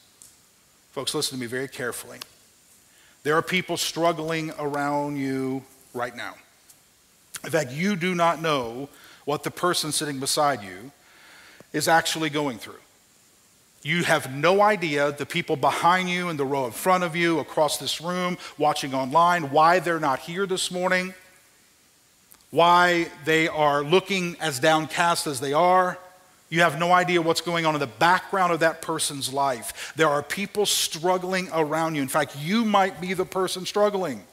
Folks, 0.92 1.14
listen 1.14 1.38
to 1.38 1.40
me 1.40 1.46
very 1.46 1.68
carefully. 1.68 2.18
There 3.22 3.34
are 3.34 3.42
people 3.42 3.78
struggling 3.78 4.52
around 4.58 5.16
you 5.16 5.62
right 5.94 6.14
now. 6.14 6.34
In 7.44 7.50
fact, 7.50 7.72
you 7.72 7.96
do 7.96 8.14
not 8.14 8.42
know 8.42 8.90
what 9.24 9.42
the 9.42 9.50
person 9.50 9.92
sitting 9.92 10.18
beside 10.18 10.62
you 10.62 10.90
is 11.72 11.88
actually 11.88 12.28
going 12.28 12.58
through. 12.58 12.74
You 13.82 14.04
have 14.04 14.34
no 14.34 14.60
idea 14.60 15.12
the 15.12 15.24
people 15.24 15.56
behind 15.56 16.10
you 16.10 16.28
in 16.28 16.36
the 16.36 16.44
row 16.44 16.66
in 16.66 16.72
front 16.72 17.02
of 17.02 17.16
you, 17.16 17.38
across 17.38 17.78
this 17.78 18.00
room, 18.00 18.36
watching 18.58 18.92
online, 18.92 19.50
why 19.50 19.78
they're 19.78 20.00
not 20.00 20.18
here 20.18 20.46
this 20.46 20.70
morning, 20.70 21.14
why 22.50 23.08
they 23.24 23.48
are 23.48 23.82
looking 23.82 24.36
as 24.38 24.58
downcast 24.58 25.26
as 25.26 25.40
they 25.40 25.54
are. 25.54 25.98
You 26.50 26.60
have 26.60 26.78
no 26.78 26.92
idea 26.92 27.22
what's 27.22 27.40
going 27.40 27.64
on 27.64 27.74
in 27.74 27.80
the 27.80 27.86
background 27.86 28.52
of 28.52 28.60
that 28.60 28.82
person's 28.82 29.32
life. 29.32 29.92
There 29.96 30.08
are 30.08 30.22
people 30.22 30.66
struggling 30.66 31.48
around 31.52 31.94
you. 31.94 32.02
In 32.02 32.08
fact, 32.08 32.36
you 32.38 32.64
might 32.64 33.00
be 33.00 33.14
the 33.14 33.24
person 33.24 33.64
struggling. 33.64 34.24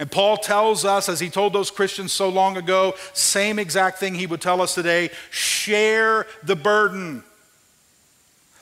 And 0.00 0.10
Paul 0.10 0.36
tells 0.36 0.84
us, 0.84 1.08
as 1.08 1.20
he 1.20 1.30
told 1.30 1.52
those 1.52 1.70
Christians 1.70 2.12
so 2.12 2.28
long 2.28 2.56
ago, 2.56 2.94
same 3.12 3.58
exact 3.58 3.98
thing 3.98 4.14
he 4.14 4.26
would 4.26 4.40
tell 4.40 4.60
us 4.60 4.74
today 4.74 5.10
share 5.30 6.26
the 6.42 6.56
burden. 6.56 7.22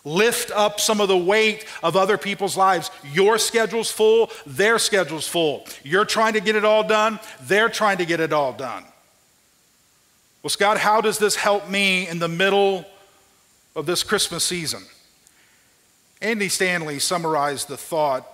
Lift 0.05 0.51
up 0.53 0.81
some 0.81 1.01
of 1.01 1.09
the 1.09 1.17
weight 1.17 1.67
of 1.83 1.97
other 1.97 2.17
people's 2.17 2.57
lives. 2.57 2.91
Your 3.13 3.39
schedule's 3.39 3.91
full, 3.91 4.31
their 4.47 4.79
schedule's 4.79 5.27
full. 5.29 5.67
You're 5.83 6.05
trying 6.05 6.35
to 6.35 6.41
get 6.41 6.57
it 6.57 6.65
all 6.65 6.87
done, 6.87 7.21
they're 7.43 7.69
trying 7.69 7.99
to 7.99 8.07
get 8.07 8.21
it 8.21 8.33
all 8.33 8.53
done. 8.53 8.85
Well, 10.43 10.51
Scott, 10.51 10.79
how 10.79 11.01
does 11.01 11.19
this 11.19 11.37
help 11.37 11.69
me 11.69 12.07
in 12.09 12.21
the 12.21 12.29
middle 12.29 12.85
of 13.75 13.87
this 13.87 14.03
Christmas 14.03 14.45
season? 14.45 14.83
Andy 16.21 16.49
Stanley 16.49 16.99
summarized 16.99 17.69
the 17.69 17.77
thought 17.77 18.27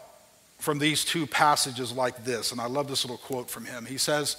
from 0.58 0.78
these 0.78 1.04
two 1.04 1.26
passages 1.26 1.92
like 1.92 2.24
this, 2.24 2.52
and 2.52 2.60
I 2.60 2.66
love 2.66 2.88
this 2.88 3.04
little 3.04 3.18
quote 3.18 3.50
from 3.50 3.64
him. 3.64 3.84
He 3.84 3.98
says, 3.98 4.36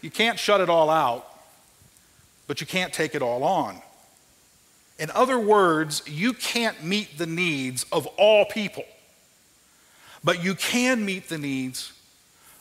You 0.00 0.10
can't 0.10 0.38
shut 0.38 0.60
it 0.60 0.70
all 0.70 0.88
out, 0.88 1.26
but 2.46 2.60
you 2.60 2.66
can't 2.66 2.92
take 2.92 3.14
it 3.14 3.22
all 3.22 3.44
on. 3.44 3.80
In 5.00 5.10
other 5.12 5.38
words, 5.38 6.02
you 6.06 6.34
can't 6.34 6.84
meet 6.84 7.16
the 7.16 7.26
needs 7.26 7.86
of 7.90 8.06
all 8.18 8.44
people, 8.44 8.84
but 10.22 10.44
you 10.44 10.54
can 10.54 11.06
meet 11.06 11.30
the 11.30 11.38
needs 11.38 11.92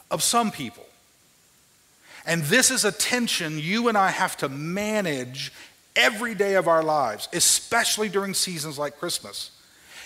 of 0.09 0.23
some 0.23 0.49
people. 0.49 0.85
And 2.25 2.41
this 2.43 2.71
is 2.71 2.85
a 2.85 2.93
tension 2.93 3.59
you 3.59 3.89
and 3.89 3.97
I 3.97 4.11
have 4.11 4.37
to 4.37 4.47
manage 4.47 5.51
every 5.97 6.33
day 6.33 6.55
of 6.55 6.69
our 6.69 6.81
lives, 6.81 7.27
especially 7.33 8.07
during 8.07 8.33
seasons 8.33 8.79
like 8.79 8.97
Christmas. 8.97 9.51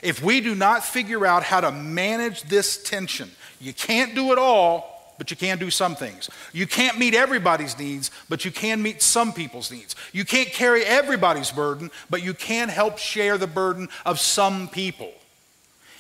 If 0.02 0.24
we 0.24 0.42
do 0.42 0.56
not 0.56 0.84
figure 0.84 1.28
out 1.28 1.44
how 1.44 1.62
to 1.62 1.72
manage 1.72 2.42
this 2.44 2.82
tension, 2.82 3.30
you 3.62 3.74
can't 3.74 4.16
do 4.16 4.32
it 4.32 4.40
all, 4.40 4.93
but 5.18 5.32
you 5.32 5.38
can 5.38 5.58
do 5.58 5.70
some 5.70 5.96
things. 5.96 6.30
You 6.52 6.68
can't 6.68 6.98
meet 6.98 7.14
everybody's 7.14 7.78
needs, 7.78 8.12
but 8.30 8.46
you 8.46 8.52
can 8.52 8.82
meet 8.82 9.02
some 9.02 9.34
people's 9.34 9.72
needs. 9.72 9.96
You 10.12 10.26
can't 10.26 10.50
carry 10.50 10.84
everybody's 10.84 11.52
burden, 11.52 11.92
but 12.10 12.24
you 12.24 12.34
can 12.34 12.70
help 12.70 12.98
share 12.98 13.38
the 13.38 13.48
burden 13.48 13.90
of 14.06 14.20
some 14.20 14.68
people. 14.68 15.12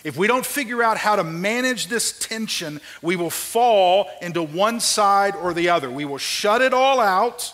If 0.04 0.18
we 0.18 0.28
don't 0.28 0.46
figure 0.46 0.84
out 0.84 0.98
how 0.98 1.16
to 1.16 1.24
manage 1.24 1.88
this 1.88 2.18
tension, 2.20 2.82
we 3.02 3.16
will 3.16 3.30
fall 3.30 4.10
into 4.22 4.44
one 4.44 4.80
side 4.80 5.36
or 5.36 5.54
the 5.54 5.70
other. 5.70 5.90
We 5.90 6.06
will 6.06 6.18
shut 6.18 6.62
it 6.62 6.74
all 6.74 7.00
out 7.00 7.54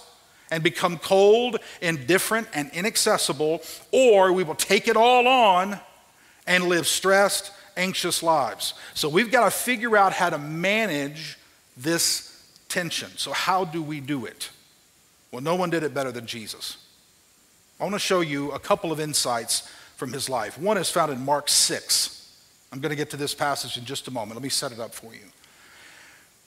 and 0.51 0.63
become 0.63 0.97
cold, 0.97 1.57
indifferent, 1.81 2.47
and 2.53 2.71
inaccessible, 2.73 3.61
or 3.91 4.33
we 4.33 4.43
will 4.43 4.55
take 4.55 4.87
it 4.87 4.97
all 4.97 5.27
on 5.27 5.79
and 6.47 6.63
live 6.63 6.87
stressed, 6.87 7.51
anxious 7.77 8.23
lives. 8.23 8.73
So 8.95 9.09
we've 9.09 9.31
got 9.31 9.45
to 9.45 9.51
figure 9.51 9.95
out 9.95 10.13
how 10.13 10.31
to 10.31 10.37
manage 10.37 11.37
this 11.79 12.47
tension. 12.67 13.09
So, 13.15 13.31
how 13.31 13.65
do 13.65 13.81
we 13.81 13.99
do 13.99 14.25
it? 14.25 14.49
Well, 15.31 15.41
no 15.41 15.55
one 15.55 15.69
did 15.69 15.83
it 15.83 15.93
better 15.93 16.11
than 16.11 16.25
Jesus. 16.25 16.77
I 17.79 17.83
want 17.83 17.95
to 17.95 17.99
show 17.99 18.21
you 18.21 18.51
a 18.51 18.59
couple 18.59 18.91
of 18.91 18.99
insights 18.99 19.69
from 19.95 20.11
his 20.11 20.29
life. 20.29 20.57
One 20.57 20.77
is 20.77 20.89
found 20.89 21.11
in 21.11 21.23
Mark 21.23 21.47
6. 21.47 22.15
I'm 22.71 22.79
going 22.79 22.89
to 22.89 22.95
get 22.95 23.09
to 23.11 23.17
this 23.17 23.33
passage 23.33 23.77
in 23.77 23.85
just 23.85 24.07
a 24.07 24.11
moment. 24.11 24.35
Let 24.35 24.43
me 24.43 24.49
set 24.49 24.71
it 24.71 24.79
up 24.79 24.93
for 24.93 25.13
you. 25.13 25.21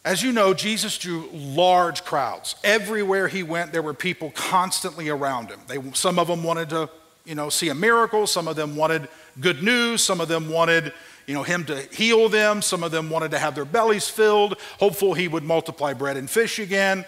As 0.04 0.22
you 0.22 0.32
know, 0.32 0.52
Jesus 0.52 0.98
drew 0.98 1.28
large 1.32 2.04
crowds. 2.04 2.56
Everywhere 2.64 3.28
he 3.28 3.42
went, 3.42 3.72
there 3.72 3.82
were 3.82 3.94
people 3.94 4.32
constantly 4.32 5.08
around 5.08 5.48
him. 5.48 5.60
They, 5.68 5.78
some 5.92 6.18
of 6.18 6.26
them 6.26 6.42
wanted 6.42 6.70
to, 6.70 6.90
you 7.24 7.36
know, 7.36 7.48
see 7.48 7.68
a 7.68 7.74
miracle. 7.74 8.26
Some 8.26 8.48
of 8.48 8.56
them 8.56 8.74
wanted 8.74 9.08
good 9.40 9.62
news. 9.62 10.02
Some 10.02 10.20
of 10.20 10.28
them 10.28 10.50
wanted, 10.50 10.92
you 11.26 11.34
know, 11.34 11.42
him 11.42 11.64
to 11.64 11.80
heal 11.94 12.28
them. 12.28 12.62
Some 12.62 12.82
of 12.82 12.90
them 12.90 13.10
wanted 13.10 13.30
to 13.32 13.38
have 13.38 13.54
their 13.54 13.64
bellies 13.64 14.08
filled, 14.08 14.58
hopeful 14.78 15.14
he 15.14 15.28
would 15.28 15.44
multiply 15.44 15.92
bread 15.92 16.16
and 16.16 16.28
fish 16.28 16.58
again. 16.58 17.04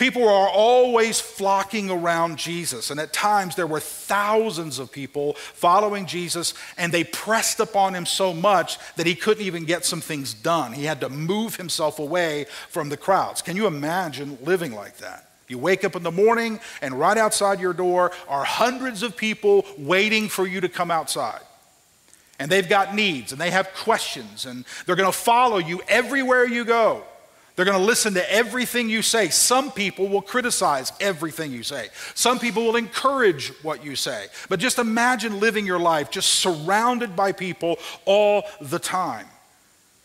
People 0.00 0.26
are 0.26 0.48
always 0.48 1.20
flocking 1.20 1.90
around 1.90 2.38
Jesus, 2.38 2.90
and 2.90 2.98
at 2.98 3.12
times 3.12 3.54
there 3.54 3.66
were 3.66 3.80
thousands 3.80 4.78
of 4.78 4.90
people 4.90 5.34
following 5.34 6.06
Jesus, 6.06 6.54
and 6.78 6.90
they 6.90 7.04
pressed 7.04 7.60
upon 7.60 7.94
him 7.94 8.06
so 8.06 8.32
much 8.32 8.78
that 8.96 9.04
he 9.04 9.14
couldn't 9.14 9.44
even 9.44 9.66
get 9.66 9.84
some 9.84 10.00
things 10.00 10.32
done. 10.32 10.72
He 10.72 10.84
had 10.84 11.02
to 11.02 11.10
move 11.10 11.56
himself 11.56 11.98
away 11.98 12.46
from 12.70 12.88
the 12.88 12.96
crowds. 12.96 13.42
Can 13.42 13.56
you 13.58 13.66
imagine 13.66 14.38
living 14.40 14.72
like 14.72 14.96
that? 14.98 15.28
You 15.48 15.58
wake 15.58 15.84
up 15.84 15.94
in 15.94 16.02
the 16.02 16.10
morning, 16.10 16.60
and 16.80 16.98
right 16.98 17.18
outside 17.18 17.60
your 17.60 17.74
door 17.74 18.10
are 18.26 18.44
hundreds 18.44 19.02
of 19.02 19.18
people 19.18 19.66
waiting 19.76 20.30
for 20.30 20.46
you 20.46 20.62
to 20.62 20.68
come 20.70 20.90
outside 20.90 21.42
and 22.40 22.50
they've 22.50 22.68
got 22.68 22.94
needs 22.94 23.32
and 23.32 23.40
they 23.40 23.50
have 23.50 23.72
questions 23.74 24.46
and 24.46 24.64
they're 24.86 24.96
going 24.96 25.10
to 25.10 25.16
follow 25.16 25.58
you 25.58 25.82
everywhere 25.86 26.46
you 26.46 26.64
go. 26.64 27.04
They're 27.54 27.66
going 27.66 27.78
to 27.78 27.84
listen 27.84 28.14
to 28.14 28.32
everything 28.32 28.88
you 28.88 29.02
say. 29.02 29.28
Some 29.28 29.70
people 29.70 30.08
will 30.08 30.22
criticize 30.22 30.92
everything 30.98 31.52
you 31.52 31.62
say. 31.62 31.88
Some 32.14 32.38
people 32.38 32.64
will 32.64 32.76
encourage 32.76 33.48
what 33.62 33.84
you 33.84 33.94
say. 33.94 34.28
But 34.48 34.58
just 34.58 34.78
imagine 34.78 35.38
living 35.38 35.66
your 35.66 35.78
life 35.78 36.10
just 36.10 36.30
surrounded 36.30 37.14
by 37.14 37.32
people 37.32 37.78
all 38.06 38.44
the 38.62 38.78
time. 38.78 39.26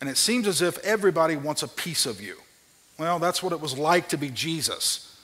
And 0.02 0.10
it 0.10 0.18
seems 0.18 0.46
as 0.46 0.62
if 0.62 0.78
everybody 0.80 1.38
wants 1.38 1.64
a 1.64 1.70
piece 1.70 2.06
of 2.06 2.20
you. 2.20 2.36
Well, 3.00 3.20
that's 3.20 3.42
what 3.42 3.54
it 3.54 3.62
was 3.62 3.78
like 3.78 4.10
to 4.10 4.18
be 4.18 4.30
Jesus 4.30 5.18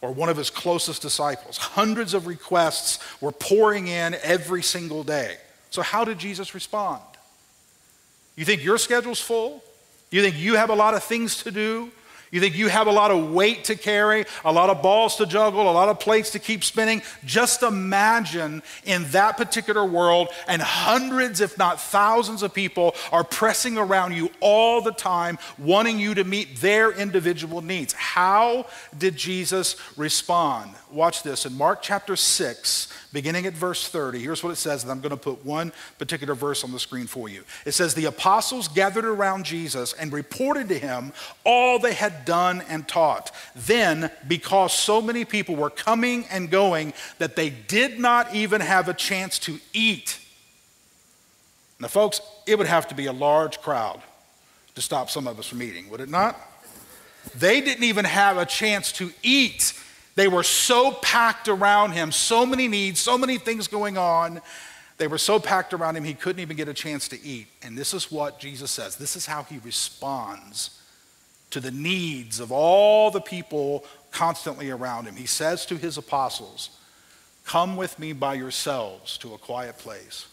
or 0.00 0.10
one 0.10 0.28
of 0.28 0.36
his 0.36 0.50
closest 0.50 1.02
disciples. 1.02 1.56
Hundreds 1.56 2.12
of 2.12 2.26
requests 2.26 2.98
were 3.20 3.32
pouring 3.32 3.86
in 3.86 4.16
every 4.24 4.62
single 4.64 5.04
day. 5.04 5.36
So, 5.76 5.82
how 5.82 6.06
did 6.06 6.18
Jesus 6.18 6.54
respond? 6.54 7.02
You 8.34 8.46
think 8.46 8.64
your 8.64 8.78
schedule's 8.78 9.20
full? 9.20 9.62
You 10.10 10.22
think 10.22 10.38
you 10.38 10.56
have 10.56 10.70
a 10.70 10.74
lot 10.74 10.94
of 10.94 11.04
things 11.04 11.42
to 11.42 11.50
do? 11.50 11.90
You 12.36 12.42
think 12.42 12.58
you 12.58 12.68
have 12.68 12.86
a 12.86 12.92
lot 12.92 13.10
of 13.10 13.30
weight 13.30 13.64
to 13.64 13.76
carry, 13.76 14.26
a 14.44 14.52
lot 14.52 14.68
of 14.68 14.82
balls 14.82 15.16
to 15.16 15.24
juggle, 15.24 15.62
a 15.62 15.72
lot 15.72 15.88
of 15.88 15.98
plates 15.98 16.32
to 16.32 16.38
keep 16.38 16.64
spinning? 16.64 17.00
Just 17.24 17.62
imagine 17.62 18.62
in 18.84 19.04
that 19.12 19.38
particular 19.38 19.86
world, 19.86 20.28
and 20.46 20.60
hundreds, 20.60 21.40
if 21.40 21.56
not 21.56 21.80
thousands, 21.80 22.42
of 22.42 22.52
people 22.52 22.94
are 23.10 23.24
pressing 23.24 23.78
around 23.78 24.12
you 24.12 24.28
all 24.40 24.82
the 24.82 24.92
time, 24.92 25.38
wanting 25.56 25.98
you 25.98 26.12
to 26.12 26.24
meet 26.24 26.60
their 26.60 26.92
individual 26.92 27.62
needs. 27.62 27.94
How 27.94 28.66
did 28.98 29.16
Jesus 29.16 29.76
respond? 29.96 30.72
Watch 30.90 31.22
this 31.22 31.46
in 31.46 31.56
Mark 31.56 31.80
chapter 31.80 32.16
6, 32.16 32.92
beginning 33.14 33.46
at 33.46 33.54
verse 33.54 33.88
30. 33.88 34.18
Here's 34.18 34.44
what 34.44 34.50
it 34.50 34.56
says, 34.56 34.82
and 34.82 34.92
I'm 34.92 35.00
going 35.00 35.08
to 35.08 35.16
put 35.16 35.42
one 35.42 35.72
particular 35.96 36.34
verse 36.34 36.62
on 36.64 36.72
the 36.72 36.78
screen 36.78 37.06
for 37.06 37.30
you. 37.30 37.44
It 37.64 37.72
says, 37.72 37.94
The 37.94 38.04
apostles 38.04 38.68
gathered 38.68 39.06
around 39.06 39.46
Jesus 39.46 39.94
and 39.94 40.12
reported 40.12 40.68
to 40.68 40.78
him 40.78 41.14
all 41.42 41.78
they 41.78 41.94
had 41.94 42.25
done 42.26 42.62
and 42.68 42.86
taught. 42.86 43.32
Then, 43.54 44.10
because 44.28 44.74
so 44.74 45.00
many 45.00 45.24
people 45.24 45.56
were 45.56 45.70
coming 45.70 46.26
and 46.30 46.50
going 46.50 46.92
that 47.18 47.36
they 47.36 47.48
did 47.48 47.98
not 47.98 48.34
even 48.34 48.60
have 48.60 48.90
a 48.90 48.94
chance 48.94 49.38
to 49.40 49.58
eat. 49.72 50.18
Now, 51.80 51.88
folks, 51.88 52.20
it 52.46 52.58
would 52.58 52.66
have 52.66 52.88
to 52.88 52.94
be 52.94 53.06
a 53.06 53.12
large 53.12 53.60
crowd 53.60 54.02
to 54.74 54.82
stop 54.82 55.08
some 55.08 55.26
of 55.26 55.38
us 55.38 55.46
from 55.46 55.62
eating, 55.62 55.88
would 55.88 56.00
it 56.00 56.10
not? 56.10 56.38
They 57.34 57.60
didn't 57.60 57.84
even 57.84 58.04
have 58.04 58.36
a 58.36 58.46
chance 58.46 58.92
to 58.92 59.10
eat. 59.22 59.72
They 60.14 60.28
were 60.28 60.42
so 60.42 60.92
packed 60.92 61.48
around 61.48 61.92
him, 61.92 62.12
so 62.12 62.46
many 62.46 62.68
needs, 62.68 63.00
so 63.00 63.18
many 63.18 63.38
things 63.38 63.68
going 63.68 63.98
on. 63.98 64.40
They 64.98 65.08
were 65.08 65.18
so 65.18 65.38
packed 65.38 65.74
around 65.74 65.96
him, 65.96 66.04
he 66.04 66.14
couldn't 66.14 66.40
even 66.40 66.56
get 66.56 66.68
a 66.68 66.74
chance 66.74 67.08
to 67.08 67.22
eat. 67.22 67.48
And 67.62 67.76
this 67.76 67.92
is 67.92 68.10
what 68.10 68.38
Jesus 68.38 68.70
says. 68.70 68.96
This 68.96 69.16
is 69.16 69.26
how 69.26 69.42
he 69.42 69.58
responds 69.58 70.75
to 71.56 71.60
the 71.60 71.70
needs 71.70 72.38
of 72.38 72.52
all 72.52 73.10
the 73.10 73.18
people 73.18 73.82
constantly 74.10 74.68
around 74.68 75.06
him. 75.06 75.16
He 75.16 75.24
says 75.24 75.64
to 75.66 75.76
his 75.76 75.96
apostles, 75.96 76.68
Come 77.46 77.78
with 77.78 77.98
me 77.98 78.12
by 78.12 78.34
yourselves 78.34 79.16
to 79.18 79.32
a 79.32 79.38
quiet 79.38 79.78
place 79.78 80.26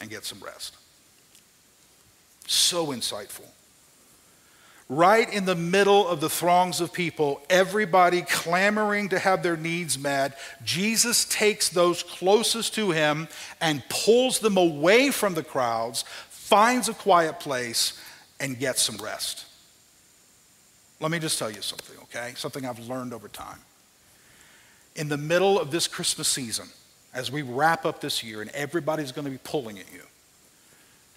and 0.00 0.08
get 0.08 0.24
some 0.24 0.38
rest. 0.38 0.76
So 2.46 2.86
insightful. 2.86 3.46
Right 4.88 5.28
in 5.28 5.44
the 5.44 5.56
middle 5.56 6.06
of 6.06 6.20
the 6.20 6.30
throngs 6.30 6.80
of 6.80 6.92
people, 6.92 7.42
everybody 7.50 8.22
clamoring 8.22 9.08
to 9.08 9.18
have 9.18 9.42
their 9.42 9.56
needs 9.56 9.98
met, 9.98 10.38
Jesus 10.62 11.24
takes 11.24 11.68
those 11.68 12.04
closest 12.04 12.76
to 12.76 12.92
him 12.92 13.26
and 13.60 13.82
pulls 13.88 14.38
them 14.38 14.56
away 14.56 15.10
from 15.10 15.34
the 15.34 15.42
crowds, 15.42 16.04
finds 16.28 16.88
a 16.88 16.94
quiet 16.94 17.40
place, 17.40 18.00
and 18.38 18.56
gets 18.56 18.82
some 18.82 18.98
rest. 18.98 19.46
Let 21.00 21.10
me 21.10 21.18
just 21.18 21.38
tell 21.38 21.50
you 21.50 21.62
something, 21.62 21.96
okay? 22.04 22.32
Something 22.36 22.66
I've 22.66 22.80
learned 22.80 23.12
over 23.12 23.28
time. 23.28 23.58
In 24.96 25.08
the 25.08 25.16
middle 25.16 25.60
of 25.60 25.70
this 25.70 25.86
Christmas 25.86 26.26
season, 26.26 26.68
as 27.14 27.30
we 27.30 27.42
wrap 27.42 27.86
up 27.86 28.00
this 28.00 28.24
year 28.24 28.42
and 28.42 28.50
everybody's 28.50 29.12
going 29.12 29.24
to 29.24 29.30
be 29.30 29.38
pulling 29.44 29.78
at 29.78 29.92
you, 29.92 30.02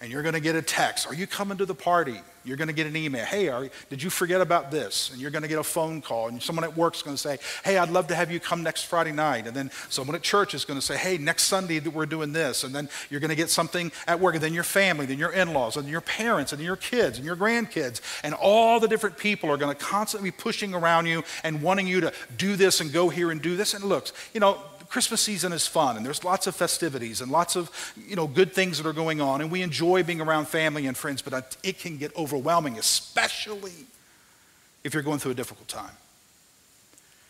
and 0.02 0.10
you're 0.10 0.22
going 0.22 0.34
to 0.34 0.40
get 0.40 0.56
a 0.56 0.62
text, 0.62 1.06
Are 1.06 1.14
you 1.14 1.28
coming 1.28 1.56
to 1.58 1.64
the 1.64 1.76
party? 1.76 2.20
You're 2.44 2.56
going 2.56 2.66
to 2.66 2.74
get 2.74 2.88
an 2.88 2.96
email. 2.96 3.24
Hey, 3.24 3.48
are, 3.48 3.68
did 3.88 4.02
you 4.02 4.10
forget 4.10 4.40
about 4.40 4.72
this? 4.72 5.10
And 5.12 5.20
you're 5.20 5.30
going 5.30 5.42
to 5.42 5.48
get 5.48 5.60
a 5.60 5.62
phone 5.62 6.02
call, 6.02 6.26
and 6.26 6.42
someone 6.42 6.64
at 6.64 6.76
work 6.76 6.96
is 6.96 7.02
going 7.02 7.14
to 7.14 7.22
say, 7.22 7.38
Hey, 7.64 7.78
I'd 7.78 7.88
love 7.88 8.08
to 8.08 8.16
have 8.16 8.32
you 8.32 8.40
come 8.40 8.64
next 8.64 8.86
Friday 8.86 9.12
night. 9.12 9.46
And 9.46 9.54
then 9.54 9.70
someone 9.90 10.16
at 10.16 10.22
church 10.22 10.52
is 10.54 10.64
going 10.64 10.78
to 10.78 10.84
say, 10.84 10.96
Hey, 10.96 11.18
next 11.18 11.44
Sunday 11.44 11.78
that 11.78 11.94
we're 11.94 12.06
doing 12.06 12.32
this. 12.32 12.64
And 12.64 12.74
then 12.74 12.88
you're 13.10 13.20
going 13.20 13.30
to 13.30 13.36
get 13.36 13.48
something 13.48 13.92
at 14.08 14.18
work, 14.18 14.34
and 14.34 14.42
then 14.42 14.52
your 14.52 14.64
family, 14.64 15.06
then 15.06 15.20
your 15.20 15.30
in 15.30 15.52
laws, 15.52 15.76
and 15.76 15.88
your 15.88 16.00
parents, 16.00 16.52
and 16.52 16.60
your 16.60 16.74
kids, 16.74 17.18
and 17.18 17.24
your 17.24 17.36
grandkids. 17.36 18.00
And 18.24 18.34
all 18.34 18.80
the 18.80 18.88
different 18.88 19.16
people 19.16 19.50
are 19.50 19.56
going 19.56 19.72
to 19.72 19.80
constantly 19.80 20.30
be 20.30 20.36
pushing 20.36 20.74
around 20.74 21.06
you 21.06 21.22
and 21.44 21.62
wanting 21.62 21.86
you 21.86 22.00
to 22.00 22.12
do 22.36 22.56
this 22.56 22.80
and 22.80 22.92
go 22.92 23.08
here 23.08 23.30
and 23.30 23.40
do 23.40 23.56
this. 23.56 23.72
And 23.72 23.84
look, 23.84 24.08
you 24.34 24.40
know, 24.40 24.58
Christmas 24.92 25.22
season 25.22 25.54
is 25.54 25.66
fun 25.66 25.96
and 25.96 26.04
there's 26.04 26.22
lots 26.22 26.46
of 26.46 26.54
festivities 26.54 27.22
and 27.22 27.32
lots 27.32 27.56
of, 27.56 27.70
you 28.06 28.14
know, 28.14 28.26
good 28.26 28.52
things 28.52 28.76
that 28.76 28.86
are 28.86 28.92
going 28.92 29.22
on 29.22 29.40
and 29.40 29.50
we 29.50 29.62
enjoy 29.62 30.02
being 30.02 30.20
around 30.20 30.48
family 30.48 30.86
and 30.86 30.94
friends, 30.94 31.22
but 31.22 31.56
it 31.62 31.78
can 31.78 31.96
get 31.96 32.14
overwhelming, 32.14 32.76
especially 32.76 33.72
if 34.84 34.92
you're 34.92 35.02
going 35.02 35.18
through 35.18 35.32
a 35.32 35.34
difficult 35.34 35.66
time. 35.66 35.92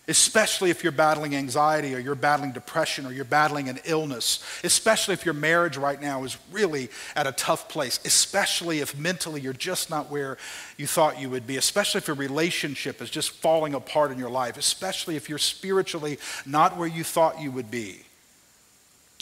Especially 0.08 0.70
if 0.70 0.82
you're 0.82 0.92
battling 0.92 1.36
anxiety 1.36 1.94
or 1.94 1.98
you're 1.98 2.14
battling 2.14 2.50
depression 2.52 3.06
or 3.06 3.12
you're 3.12 3.24
battling 3.24 3.68
an 3.68 3.78
illness, 3.84 4.42
especially 4.64 5.14
if 5.14 5.24
your 5.24 5.34
marriage 5.34 5.76
right 5.76 6.00
now 6.00 6.24
is 6.24 6.36
really 6.50 6.88
at 7.14 7.26
a 7.26 7.32
tough 7.32 7.68
place, 7.68 8.00
especially 8.04 8.80
if 8.80 8.98
mentally 8.98 9.40
you're 9.40 9.52
just 9.52 9.90
not 9.90 10.10
where 10.10 10.38
you 10.76 10.86
thought 10.86 11.20
you 11.20 11.30
would 11.30 11.46
be, 11.46 11.56
especially 11.56 11.98
if 11.98 12.08
your 12.08 12.16
relationship 12.16 13.00
is 13.00 13.10
just 13.10 13.30
falling 13.30 13.74
apart 13.74 14.10
in 14.10 14.18
your 14.18 14.30
life, 14.30 14.56
especially 14.56 15.14
if 15.14 15.28
you're 15.28 15.38
spiritually 15.38 16.18
not 16.44 16.76
where 16.76 16.88
you 16.88 17.04
thought 17.04 17.40
you 17.40 17.50
would 17.52 17.70
be. 17.70 18.02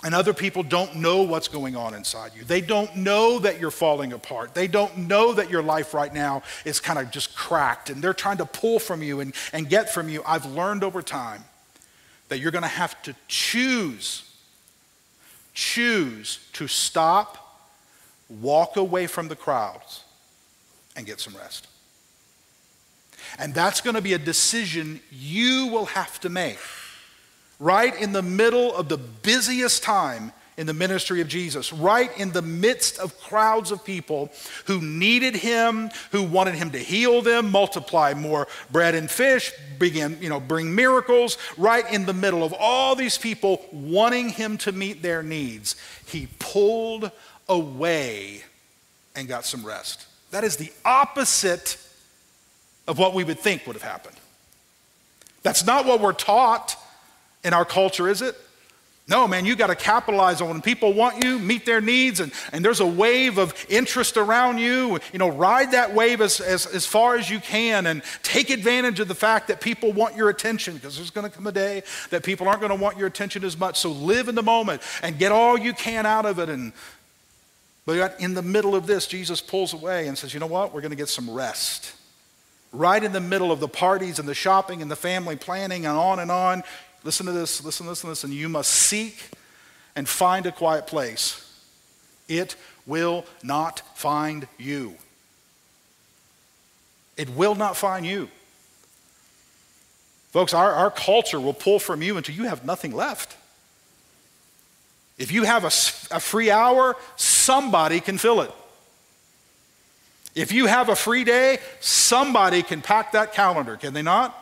And 0.02 0.14
other 0.14 0.33
people 0.33 0.62
don't 0.62 0.97
know 0.97 1.23
what's 1.23 1.49
going 1.49 1.76
on 1.76 1.92
inside 1.92 2.33
you. 2.35 2.42
They 2.42 2.62
don't 2.62 2.97
know 2.97 3.38
that 3.40 3.61
you're 3.61 3.71
falling 3.71 4.14
apart. 4.14 4.54
They 4.54 4.66
don't 4.66 4.97
know 4.97 5.35
that 5.35 5.50
your 5.50 5.62
life 5.62 5.92
right 5.92 6.12
now 6.12 6.42
is 6.64 6.80
kind 6.80 6.99
of 6.99 7.11
just 7.11 7.37
cracked 7.37 7.90
and 7.90 8.02
they're 8.02 8.14
trying 8.14 8.38
to 8.38 8.47
pull 8.47 8.78
from 8.78 9.02
you 9.02 9.21
and, 9.21 9.35
and 9.52 9.69
get 9.69 9.92
from 9.92 10.09
you. 10.09 10.23
I've 10.26 10.47
learned 10.47 10.85
over 10.85 11.02
time 11.02 11.45
that 12.28 12.38
you're 12.38 12.50
going 12.50 12.62
to 12.62 12.69
have 12.69 13.00
to 13.02 13.14
choose, 13.28 14.23
choose 15.52 16.49
to 16.54 16.66
stop, 16.66 17.69
walk 18.30 18.76
away 18.76 19.07
from 19.07 19.28
the 19.28 19.37
crowds, 19.37 20.04
and 20.97 21.04
get 21.04 21.21
some 21.21 21.37
rest. 21.37 21.66
And 23.38 23.52
that's 23.52 23.83
going 23.83 23.97
to 23.97 24.02
be 24.02 24.14
a 24.14 24.19
decision 24.19 25.00
you 25.11 25.66
will 25.66 25.87
have 25.87 26.19
to 26.21 26.30
make 26.30 26.59
right 27.61 27.95
in 28.00 28.12
the 28.12 28.23
middle 28.23 28.75
of 28.75 28.88
the 28.88 28.97
busiest 28.97 29.83
time 29.83 30.33
in 30.57 30.67
the 30.67 30.75
ministry 30.75 31.21
of 31.21 31.29
Jesus, 31.29 31.73
right 31.73 32.11
in 32.19 32.33
the 32.33 32.43
midst 32.43 32.99
of 32.99 33.19
crowds 33.21 33.71
of 33.71 33.83
people 33.83 34.31
who 34.67 34.81
needed 34.83 35.35
him, 35.35 35.90
who 36.11 36.23
wanted 36.23 36.55
him 36.55 36.71
to 36.71 36.79
heal 36.79 37.23
them, 37.23 37.50
multiply 37.50 38.12
more 38.12 38.47
bread 38.71 38.95
and 38.95 39.11
fish, 39.11 39.52
begin, 39.79 40.19
you 40.21 40.29
know, 40.29 40.38
bring 40.38 40.75
miracles, 40.75 41.38
right 41.57 41.90
in 41.90 42.05
the 42.05 42.12
middle 42.12 42.45
of 42.45 42.52
all 42.52 42.95
these 42.95 43.17
people 43.17 43.64
wanting 43.73 44.29
him 44.29 44.59
to 44.59 44.73
meet 44.73 45.00
their 45.00 45.23
needs, 45.23 45.76
he 46.07 46.29
pulled 46.38 47.11
away 47.49 48.43
and 49.17 49.29
got 49.29 49.47
some 49.47 49.64
rest. 49.64 50.07
That 50.31 50.45
is 50.45 50.57
the 50.57 50.73
opposite 50.85 51.79
of 52.87 52.99
what 52.99 53.14
we 53.14 53.25
would 53.25 53.38
think 53.38 53.67
would 53.67 53.76
have 53.76 53.83
happened. 53.83 54.17
That's 55.43 55.64
not 55.64 55.87
what 55.87 56.00
we're 56.00 56.12
taught 56.12 56.76
in 57.44 57.54
our 57.54 57.64
culture, 57.64 58.09
is 58.09 58.23
it? 58.23 58.37
No, 59.11 59.26
man, 59.26 59.44
you 59.44 59.56
got 59.56 59.66
to 59.66 59.75
capitalize 59.75 60.40
on 60.40 60.49
when 60.50 60.62
people 60.62 60.92
want 60.92 61.25
you, 61.25 61.40
meet 61.40 61.66
their 61.66 61.80
needs, 61.80 62.20
and, 62.20 62.32
and 62.52 62.64
there's 62.64 62.78
a 62.78 62.87
wave 62.87 63.38
of 63.38 63.66
interest 63.68 64.16
around 64.16 64.59
you. 64.59 65.00
You 65.12 65.18
know, 65.18 65.28
ride 65.28 65.73
that 65.73 65.92
wave 65.92 66.20
as, 66.20 66.40
as, 66.40 66.64
as 66.66 66.87
far 66.87 67.16
as 67.16 67.28
you 67.28 67.40
can 67.40 67.87
and 67.88 68.02
take 68.23 68.50
advantage 68.50 69.00
of 69.00 69.09
the 69.09 69.16
fact 69.16 69.49
that 69.49 69.61
people 69.61 69.92
want 69.92 70.14
your 70.14 70.28
attention 70.28 70.75
because 70.75 70.97
there's 70.97 71.11
going 71.11 71.28
to 71.28 71.37
come 71.37 71.49
a 71.49 71.52
day 71.52 71.82
that 72.11 72.23
people 72.23 72.49
aren't 72.49 72.61
going 72.61 72.70
to 72.70 72.80
want 72.80 72.99
your 72.99 73.09
attention 73.09 73.42
as 73.42 73.59
much. 73.59 73.80
So 73.80 73.90
live 73.90 74.28
in 74.28 74.37
the 74.37 74.44
moment 74.44 74.80
and 75.02 75.18
get 75.18 75.32
all 75.32 75.59
you 75.59 75.73
can 75.73 76.06
out 76.06 76.25
of 76.25 76.38
it. 76.38 76.49
And, 76.49 76.73
but 77.87 78.14
in 78.20 78.35
the 78.35 78.42
middle 78.42 78.76
of 78.76 78.87
this, 78.87 79.09
Jesus 79.09 79.40
pulls 79.40 79.75
away 79.75 80.06
and 80.06 80.16
says, 80.16 80.32
You 80.32 80.38
know 80.38 80.47
what? 80.47 80.73
We're 80.73 80.82
going 80.82 80.92
to 80.92 80.97
get 80.97 81.09
some 81.09 81.28
rest. 81.28 81.94
Right 82.73 83.02
in 83.02 83.11
the 83.11 83.20
middle 83.20 83.50
of 83.50 83.59
the 83.59 83.66
parties 83.66 84.20
and 84.20 84.28
the 84.28 84.35
shopping 84.35 84.82
and 84.82 84.88
the 84.88 84.94
family 84.94 85.35
planning 85.35 85.85
and 85.85 85.99
on 85.99 86.20
and 86.20 86.30
on, 86.30 86.62
Listen 87.02 87.26
to 87.26 87.33
this, 87.33 87.64
listen 87.64 87.87
listen, 87.87 88.11
listen. 88.11 88.33
You 88.33 88.49
must 88.49 88.71
seek 88.71 89.30
and 89.97 90.09
find 90.09 90.47
a 90.47 90.52
quiet 90.52 90.87
place. 90.87 91.47
It 92.28 92.57
will 92.87 93.25
not 93.42 93.80
find 93.97 94.47
you. 94.59 94.95
It 97.16 97.30
will 97.30 97.54
not 97.54 97.76
find 97.76 98.07
you. 98.07 98.28
Folks, 100.30 100.54
our, 100.54 100.73
our 100.73 100.90
culture 100.90 101.40
will 101.40 101.52
pull 101.52 101.78
from 101.78 102.02
you 102.02 102.16
until 102.16 102.35
you 102.35 102.45
have 102.45 102.64
nothing 102.64 102.92
left. 102.92 103.37
If 105.19 105.33
you 105.33 105.42
have 105.42 105.64
a, 105.64 105.73
a 106.14 106.21
free 106.21 106.50
hour, 106.50 106.97
somebody 107.16 108.00
can 108.00 108.16
fill 108.16 108.40
it. 108.40 108.50
If 110.35 110.52
you 110.52 110.66
have 110.66 110.88
a 110.88 110.97
free 110.97 111.25
day, 111.25 111.59
somebody 111.80 112.62
can 112.62 112.80
pack 112.80 113.12
that 113.12 113.33
calendar, 113.33 113.76
can 113.76 113.92
they 113.92 114.02
not? 114.02 114.37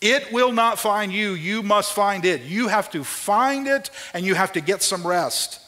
It 0.00 0.32
will 0.32 0.52
not 0.52 0.78
find 0.78 1.12
you. 1.12 1.32
You 1.32 1.62
must 1.62 1.92
find 1.92 2.24
it. 2.24 2.42
You 2.42 2.68
have 2.68 2.90
to 2.92 3.04
find 3.04 3.66
it 3.66 3.90
and 4.14 4.24
you 4.24 4.34
have 4.34 4.52
to 4.52 4.60
get 4.60 4.82
some 4.82 5.06
rest. 5.06 5.60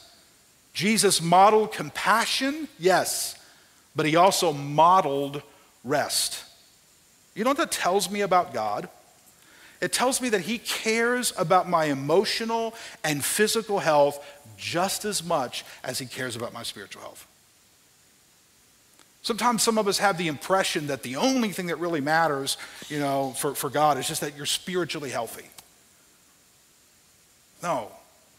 Jesus 0.73 1.21
modeled 1.21 1.71
compassion, 1.71 2.67
yes, 2.79 3.35
but 3.95 4.07
he 4.07 4.15
also 4.15 4.51
modeled 4.51 5.43
rest. 5.83 6.43
You 7.35 7.43
know 7.43 7.51
what 7.51 7.57
that 7.57 7.71
tells 7.71 8.09
me 8.09 8.21
about 8.21 8.53
God? 8.53 8.89
It 9.81 9.91
tells 9.91 10.21
me 10.21 10.29
that 10.29 10.41
he 10.41 10.57
cares 10.57 11.33
about 11.37 11.69
my 11.69 11.85
emotional 11.85 12.73
and 13.03 13.23
physical 13.23 13.79
health 13.79 14.25
just 14.57 15.05
as 15.05 15.23
much 15.23 15.65
as 15.83 15.99
he 15.99 16.05
cares 16.05 16.35
about 16.35 16.53
my 16.53 16.63
spiritual 16.63 17.01
health. 17.01 17.27
Sometimes 19.23 19.63
some 19.63 19.77
of 19.77 19.87
us 19.87 19.99
have 19.99 20.17
the 20.17 20.27
impression 20.27 20.87
that 20.87 21.01
the 21.01 21.15
only 21.15 21.49
thing 21.49 21.67
that 21.67 21.77
really 21.77 22.01
matters, 22.01 22.57
you 22.89 22.99
know, 22.99 23.31
for, 23.37 23.55
for 23.55 23.69
God 23.69 23.97
is 23.97 24.05
just 24.05 24.19
that 24.19 24.35
you're 24.35 24.45
spiritually 24.45 25.09
healthy. 25.09 25.47
No. 27.63 27.89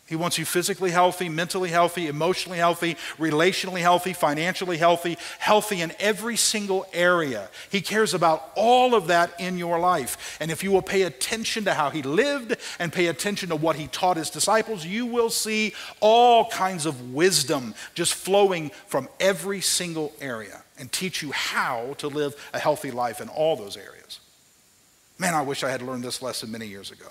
He 0.06 0.16
wants 0.16 0.36
you 0.36 0.44
physically 0.44 0.90
healthy, 0.90 1.30
mentally 1.30 1.70
healthy, 1.70 2.08
emotionally 2.08 2.58
healthy, 2.58 2.96
relationally 3.16 3.80
healthy, 3.80 4.12
financially 4.12 4.76
healthy, 4.76 5.16
healthy 5.38 5.80
in 5.80 5.94
every 5.98 6.36
single 6.36 6.86
area. 6.92 7.48
He 7.70 7.80
cares 7.80 8.12
about 8.12 8.50
all 8.54 8.94
of 8.94 9.06
that 9.06 9.32
in 9.40 9.56
your 9.56 9.78
life. 9.78 10.36
And 10.38 10.50
if 10.50 10.62
you 10.62 10.70
will 10.70 10.82
pay 10.82 11.02
attention 11.02 11.64
to 11.64 11.72
how 11.72 11.88
he 11.88 12.02
lived 12.02 12.58
and 12.78 12.92
pay 12.92 13.06
attention 13.06 13.48
to 13.48 13.56
what 13.56 13.76
he 13.76 13.86
taught 13.86 14.18
his 14.18 14.28
disciples, 14.28 14.84
you 14.84 15.06
will 15.06 15.30
see 15.30 15.72
all 16.00 16.50
kinds 16.50 16.84
of 16.84 17.14
wisdom 17.14 17.74
just 17.94 18.12
flowing 18.12 18.70
from 18.86 19.08
every 19.18 19.62
single 19.62 20.12
area 20.20 20.63
and 20.78 20.90
teach 20.90 21.22
you 21.22 21.32
how 21.32 21.94
to 21.98 22.08
live 22.08 22.34
a 22.52 22.58
healthy 22.58 22.90
life 22.90 23.20
in 23.20 23.28
all 23.28 23.56
those 23.56 23.76
areas. 23.76 24.20
Man, 25.18 25.34
I 25.34 25.42
wish 25.42 25.62
I 25.62 25.70
had 25.70 25.82
learned 25.82 26.02
this 26.02 26.22
lesson 26.22 26.50
many 26.50 26.66
years 26.66 26.90
ago. 26.90 27.06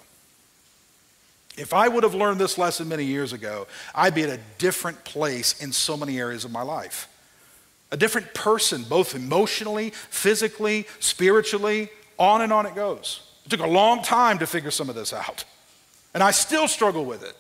If 1.56 1.74
I 1.74 1.88
would 1.88 2.04
have 2.04 2.16
learned 2.16 2.40
this 2.40 2.58
lesson 2.58 2.88
many 2.90 3.06
years 3.06 3.32
ago, 3.32 3.68
I'd 3.94 4.16
be 4.16 4.24
at 4.24 4.30
a 4.30 4.40
different 4.58 5.04
place 5.04 5.62
in 5.62 5.72
so 5.72 5.96
many 5.96 6.20
areas 6.20 6.46
of 6.46 6.52
my 6.52 6.64
life. 6.64 7.08
A 7.92 7.98
different 7.98 8.34
person, 8.34 8.84
both 8.84 9.14
emotionally, 9.14 9.92
physically, 9.92 10.88
spiritually, 11.00 11.90
on 12.18 12.42
and 12.42 12.52
on 12.52 12.66
it 12.66 12.74
goes. 12.74 13.22
It 13.46 13.50
took 13.50 13.60
a 13.60 13.68
long 13.68 14.02
time 14.02 14.40
to 14.40 14.48
figure 14.48 14.72
some 14.72 14.90
of 14.90 14.96
this 14.96 15.14
out. 15.14 15.46
And 16.14 16.24
I 16.24 16.32
still 16.32 16.68
struggle 16.68 17.06
with 17.06 17.24
it. 17.24 17.36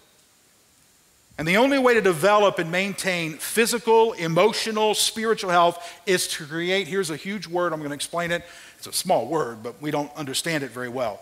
And 1.37 1.47
the 1.47 1.57
only 1.57 1.79
way 1.79 1.95
to 1.95 2.01
develop 2.01 2.59
and 2.59 2.71
maintain 2.71 3.33
physical, 3.33 4.13
emotional, 4.13 4.93
spiritual 4.93 5.49
health 5.49 6.01
is 6.05 6.27
to 6.29 6.45
create, 6.45 6.87
here's 6.87 7.09
a 7.09 7.15
huge 7.15 7.47
word, 7.47 7.73
I'm 7.73 7.79
going 7.79 7.89
to 7.89 7.95
explain 7.95 8.31
it. 8.31 8.43
It's 8.77 8.85
a 8.85 8.93
small 8.93 9.25
word, 9.25 9.63
but 9.63 9.81
we 9.81 9.89
don't 9.89 10.13
understand 10.15 10.63
it 10.63 10.69
very 10.69 10.89
well. 10.89 11.21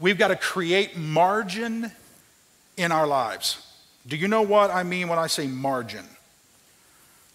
We've 0.00 0.18
got 0.18 0.28
to 0.28 0.36
create 0.36 0.96
margin 0.96 1.92
in 2.76 2.90
our 2.90 3.06
lives. 3.06 3.64
Do 4.06 4.16
you 4.16 4.26
know 4.26 4.42
what 4.42 4.70
I 4.70 4.82
mean 4.82 5.08
when 5.08 5.18
I 5.18 5.28
say 5.28 5.46
margin? 5.46 6.04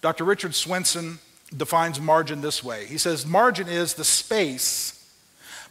Dr. 0.02 0.26
Richard 0.26 0.54
Swenson 0.54 1.20
defines 1.56 2.02
margin 2.02 2.42
this 2.42 2.62
way 2.62 2.86
he 2.86 2.98
says, 2.98 3.26
Margin 3.26 3.70
is 3.70 3.94
the 3.94 4.04
space 4.04 4.94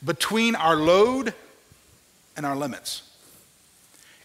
between 0.03 0.55
our 0.55 0.77
load 0.77 1.35
and 2.37 2.47
our 2.47 2.57
limits. 2.57 3.03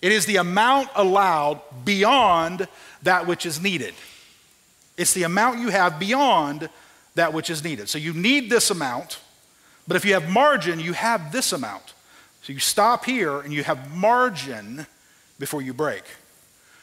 It 0.02 0.12
is 0.12 0.26
the 0.26 0.38
amount 0.38 0.90
allowed 0.96 1.62
beyond 1.86 2.68
that 3.04 3.28
which 3.28 3.46
is 3.46 3.62
needed. 3.62 3.94
It's 4.98 5.14
the 5.14 5.24
amount 5.24 5.60
you 5.60 5.70
have 5.70 6.00
beyond 6.00 6.70
that 7.16 7.34
which 7.34 7.50
is 7.50 7.64
needed. 7.64 7.90
So 7.90 7.98
you 7.98 8.14
need 8.14 8.50
this 8.50 8.72
amount, 8.72 9.20
but 9.88 9.96
if 9.96 10.06
you 10.06 10.14
have 10.14 10.30
margin, 10.30 10.80
you 10.80 10.94
have 10.94 11.32
this 11.32 11.54
amount. 11.54 11.94
So 12.42 12.54
you 12.54 12.60
stop 12.60 13.06
here 13.06 13.40
and 13.40 13.54
you 13.54 13.64
have 13.64 13.96
margin 13.96 14.88
before 15.38 15.62
you 15.62 15.74
break. 15.74 16.04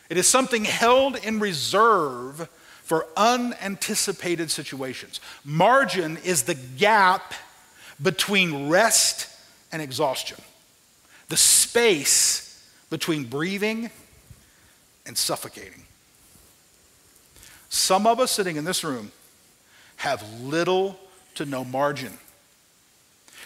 It 0.08 0.16
is 0.16 0.26
something 0.26 0.64
held 0.64 1.16
in 1.16 1.40
reserve 1.40 2.48
for 2.82 3.06
unanticipated 3.16 4.50
situations. 4.50 5.20
Margin 5.44 6.16
is 6.24 6.44
the 6.44 6.54
gap 6.54 7.34
between 8.00 8.68
rest 8.68 9.28
and 9.70 9.82
exhaustion, 9.82 10.38
the 11.28 11.36
space 11.36 12.47
between 12.90 13.24
breathing 13.24 13.90
and 15.06 15.16
suffocating. 15.16 15.82
Some 17.68 18.06
of 18.06 18.20
us 18.20 18.30
sitting 18.30 18.56
in 18.56 18.64
this 18.64 18.82
room 18.82 19.12
have 19.96 20.22
little 20.40 20.98
to 21.34 21.44
no 21.44 21.64
margin. 21.64 22.12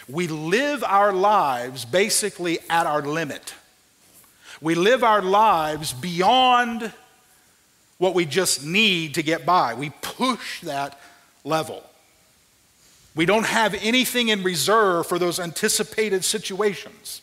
We 0.08 0.26
live 0.28 0.84
our 0.84 1.12
lives 1.12 1.84
basically 1.84 2.58
at 2.68 2.86
our 2.86 3.02
limit. 3.02 3.54
We 4.60 4.74
live 4.74 5.02
our 5.02 5.22
lives 5.22 5.92
beyond 5.92 6.92
what 7.98 8.14
we 8.14 8.24
just 8.24 8.64
need 8.64 9.14
to 9.14 9.22
get 9.22 9.46
by. 9.46 9.74
We 9.74 9.90
push 10.02 10.60
that 10.62 11.00
level. 11.44 11.84
We 13.14 13.26
don't 13.26 13.46
have 13.46 13.74
anything 13.74 14.28
in 14.28 14.42
reserve 14.42 15.06
for 15.06 15.18
those 15.18 15.38
anticipated 15.38 16.24
situations. 16.24 17.22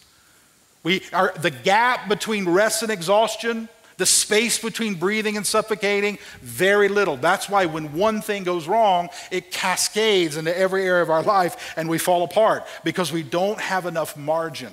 We 0.83 1.01
are 1.11 1.33
the 1.37 1.51
gap 1.51 2.07
between 2.07 2.47
rest 2.47 2.83
and 2.83 2.91
exhaustion, 2.91 3.67
the 3.97 4.05
space 4.05 4.59
between 4.59 4.95
breathing 4.95 5.35
and 5.35 5.45
suffocating, 5.45 6.17
very 6.41 6.87
little. 6.87 7.17
That's 7.17 7.49
why 7.49 7.65
when 7.65 7.93
one 7.93 8.21
thing 8.21 8.43
goes 8.43 8.67
wrong, 8.67 9.09
it 9.29 9.51
cascades 9.51 10.37
into 10.37 10.57
every 10.57 10.85
area 10.85 11.03
of 11.03 11.09
our 11.09 11.21
life 11.21 11.73
and 11.75 11.89
we 11.89 11.97
fall 11.97 12.23
apart 12.23 12.65
because 12.83 13.11
we 13.11 13.23
don't 13.23 13.59
have 13.59 13.85
enough 13.85 14.15
margin. 14.15 14.71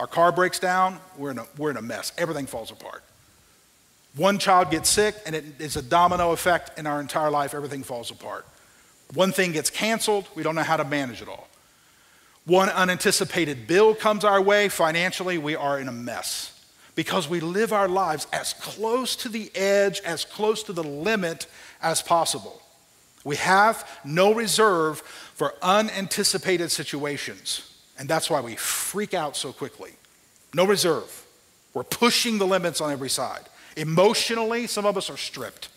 Our 0.00 0.06
car 0.06 0.32
breaks 0.32 0.58
down, 0.58 0.98
we're 1.16 1.30
in 1.30 1.38
a, 1.38 1.46
we're 1.56 1.70
in 1.70 1.76
a 1.76 1.82
mess. 1.82 2.12
Everything 2.18 2.46
falls 2.46 2.70
apart. 2.70 3.02
One 4.16 4.38
child 4.38 4.70
gets 4.70 4.88
sick, 4.88 5.14
and 5.26 5.34
it, 5.34 5.44
it's 5.58 5.76
a 5.76 5.82
domino 5.82 6.32
effect 6.32 6.78
in 6.78 6.86
our 6.86 7.00
entire 7.00 7.30
life. 7.30 7.52
Everything 7.52 7.82
falls 7.82 8.10
apart. 8.10 8.46
One 9.12 9.30
thing 9.30 9.52
gets 9.52 9.68
canceled, 9.68 10.26
we 10.34 10.42
don't 10.42 10.54
know 10.54 10.62
how 10.62 10.78
to 10.78 10.84
manage 10.84 11.20
it 11.20 11.28
all. 11.28 11.48
One 12.46 12.68
unanticipated 12.68 13.66
bill 13.66 13.94
comes 13.94 14.24
our 14.24 14.40
way, 14.40 14.68
financially, 14.68 15.36
we 15.36 15.56
are 15.56 15.80
in 15.80 15.88
a 15.88 15.92
mess 15.92 16.52
because 16.94 17.28
we 17.28 17.40
live 17.40 17.72
our 17.72 17.88
lives 17.88 18.26
as 18.32 18.54
close 18.54 19.16
to 19.16 19.28
the 19.28 19.54
edge, 19.54 20.00
as 20.00 20.24
close 20.24 20.62
to 20.64 20.72
the 20.72 20.82
limit 20.82 21.46
as 21.82 22.02
possible. 22.02 22.62
We 23.24 23.36
have 23.36 23.86
no 24.04 24.32
reserve 24.32 25.00
for 25.00 25.54
unanticipated 25.60 26.70
situations, 26.70 27.74
and 27.98 28.08
that's 28.08 28.30
why 28.30 28.40
we 28.40 28.54
freak 28.54 29.12
out 29.12 29.36
so 29.36 29.52
quickly. 29.52 29.92
No 30.54 30.64
reserve. 30.64 31.26
We're 31.74 31.82
pushing 31.82 32.38
the 32.38 32.46
limits 32.46 32.80
on 32.80 32.92
every 32.92 33.10
side. 33.10 33.42
Emotionally, 33.76 34.68
some 34.68 34.86
of 34.86 34.96
us 34.96 35.10
are 35.10 35.16
stripped. 35.16 35.68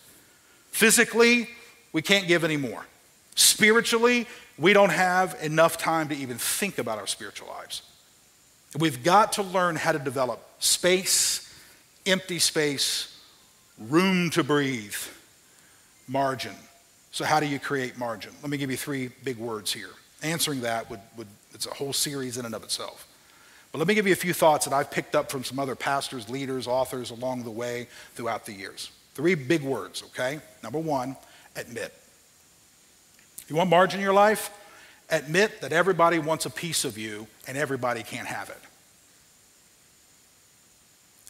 Physically, 0.70 1.50
we 1.92 2.00
can't 2.00 2.28
give 2.28 2.44
anymore. 2.44 2.86
Spiritually, 3.34 4.26
we 4.60 4.74
don't 4.74 4.90
have 4.90 5.36
enough 5.42 5.78
time 5.78 6.08
to 6.08 6.14
even 6.14 6.36
think 6.36 6.78
about 6.78 6.98
our 6.98 7.06
spiritual 7.06 7.48
lives. 7.48 7.82
We've 8.78 9.02
got 9.02 9.32
to 9.32 9.42
learn 9.42 9.74
how 9.74 9.92
to 9.92 9.98
develop 9.98 10.40
space, 10.60 11.52
empty 12.06 12.38
space, 12.38 13.18
room 13.78 14.30
to 14.30 14.44
breathe, 14.44 14.94
margin. 16.06 16.54
So, 17.10 17.24
how 17.24 17.40
do 17.40 17.46
you 17.46 17.58
create 17.58 17.98
margin? 17.98 18.32
Let 18.42 18.50
me 18.50 18.58
give 18.58 18.70
you 18.70 18.76
three 18.76 19.10
big 19.24 19.38
words 19.38 19.72
here. 19.72 19.90
Answering 20.22 20.60
that 20.60 20.88
would, 20.90 21.00
would 21.16 21.26
it's 21.54 21.66
a 21.66 21.74
whole 21.74 21.92
series 21.92 22.36
in 22.36 22.44
and 22.44 22.54
of 22.54 22.62
itself. 22.62 23.08
But 23.72 23.78
let 23.78 23.88
me 23.88 23.94
give 23.94 24.06
you 24.06 24.12
a 24.12 24.16
few 24.16 24.32
thoughts 24.32 24.66
that 24.66 24.74
I've 24.74 24.90
picked 24.90 25.14
up 25.14 25.30
from 25.30 25.42
some 25.42 25.58
other 25.58 25.74
pastors, 25.74 26.28
leaders, 26.28 26.66
authors 26.66 27.10
along 27.10 27.44
the 27.44 27.50
way 27.50 27.88
throughout 28.14 28.44
the 28.44 28.52
years. 28.52 28.90
Three 29.14 29.34
big 29.34 29.62
words, 29.62 30.02
okay? 30.02 30.40
Number 30.62 30.78
one, 30.78 31.16
admit. 31.56 31.94
You 33.50 33.56
want 33.56 33.68
margin 33.68 33.98
in 33.98 34.04
your 34.04 34.14
life? 34.14 34.50
Admit 35.10 35.60
that 35.60 35.72
everybody 35.72 36.20
wants 36.20 36.46
a 36.46 36.50
piece 36.50 36.84
of 36.84 36.96
you 36.96 37.26
and 37.48 37.58
everybody 37.58 38.04
can't 38.04 38.28
have 38.28 38.48
it. 38.48 38.56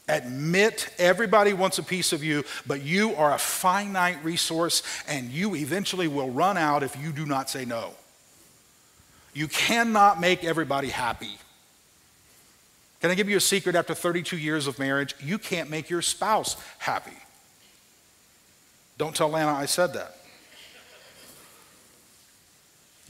Admit 0.07 0.93
everybody 0.99 1.55
wants 1.55 1.79
a 1.79 1.83
piece 1.83 2.13
of 2.13 2.23
you, 2.23 2.45
but 2.67 2.83
you 2.83 3.15
are 3.15 3.33
a 3.33 3.39
finite 3.39 4.23
resource 4.23 4.83
and 5.09 5.31
you 5.31 5.55
eventually 5.55 6.09
will 6.09 6.31
run 6.31 6.59
out 6.59 6.83
if 6.83 6.95
you 7.01 7.11
do 7.11 7.25
not 7.25 7.49
say 7.49 7.65
no. 7.65 7.93
You 9.33 9.49
cannot 9.49 10.21
make 10.21 10.45
everybody 10.45 10.89
happy. 10.89 11.39
Can 13.01 13.11
I 13.11 13.15
give 13.15 13.31
you 13.31 13.39
a 13.39 13.41
secret 13.41 13.77
after 13.77 13.95
32 13.95 14.37
years 14.37 14.67
of 14.67 14.79
marriage? 14.79 15.15
You 15.23 15.39
can't 15.39 15.71
make 15.71 15.89
your 15.89 16.03
spouse 16.03 16.57
happy. 16.79 17.17
Don't 18.99 19.17
tell 19.17 19.31
Lana 19.31 19.53
I 19.53 19.65
said 19.65 19.95
that. 19.95 20.20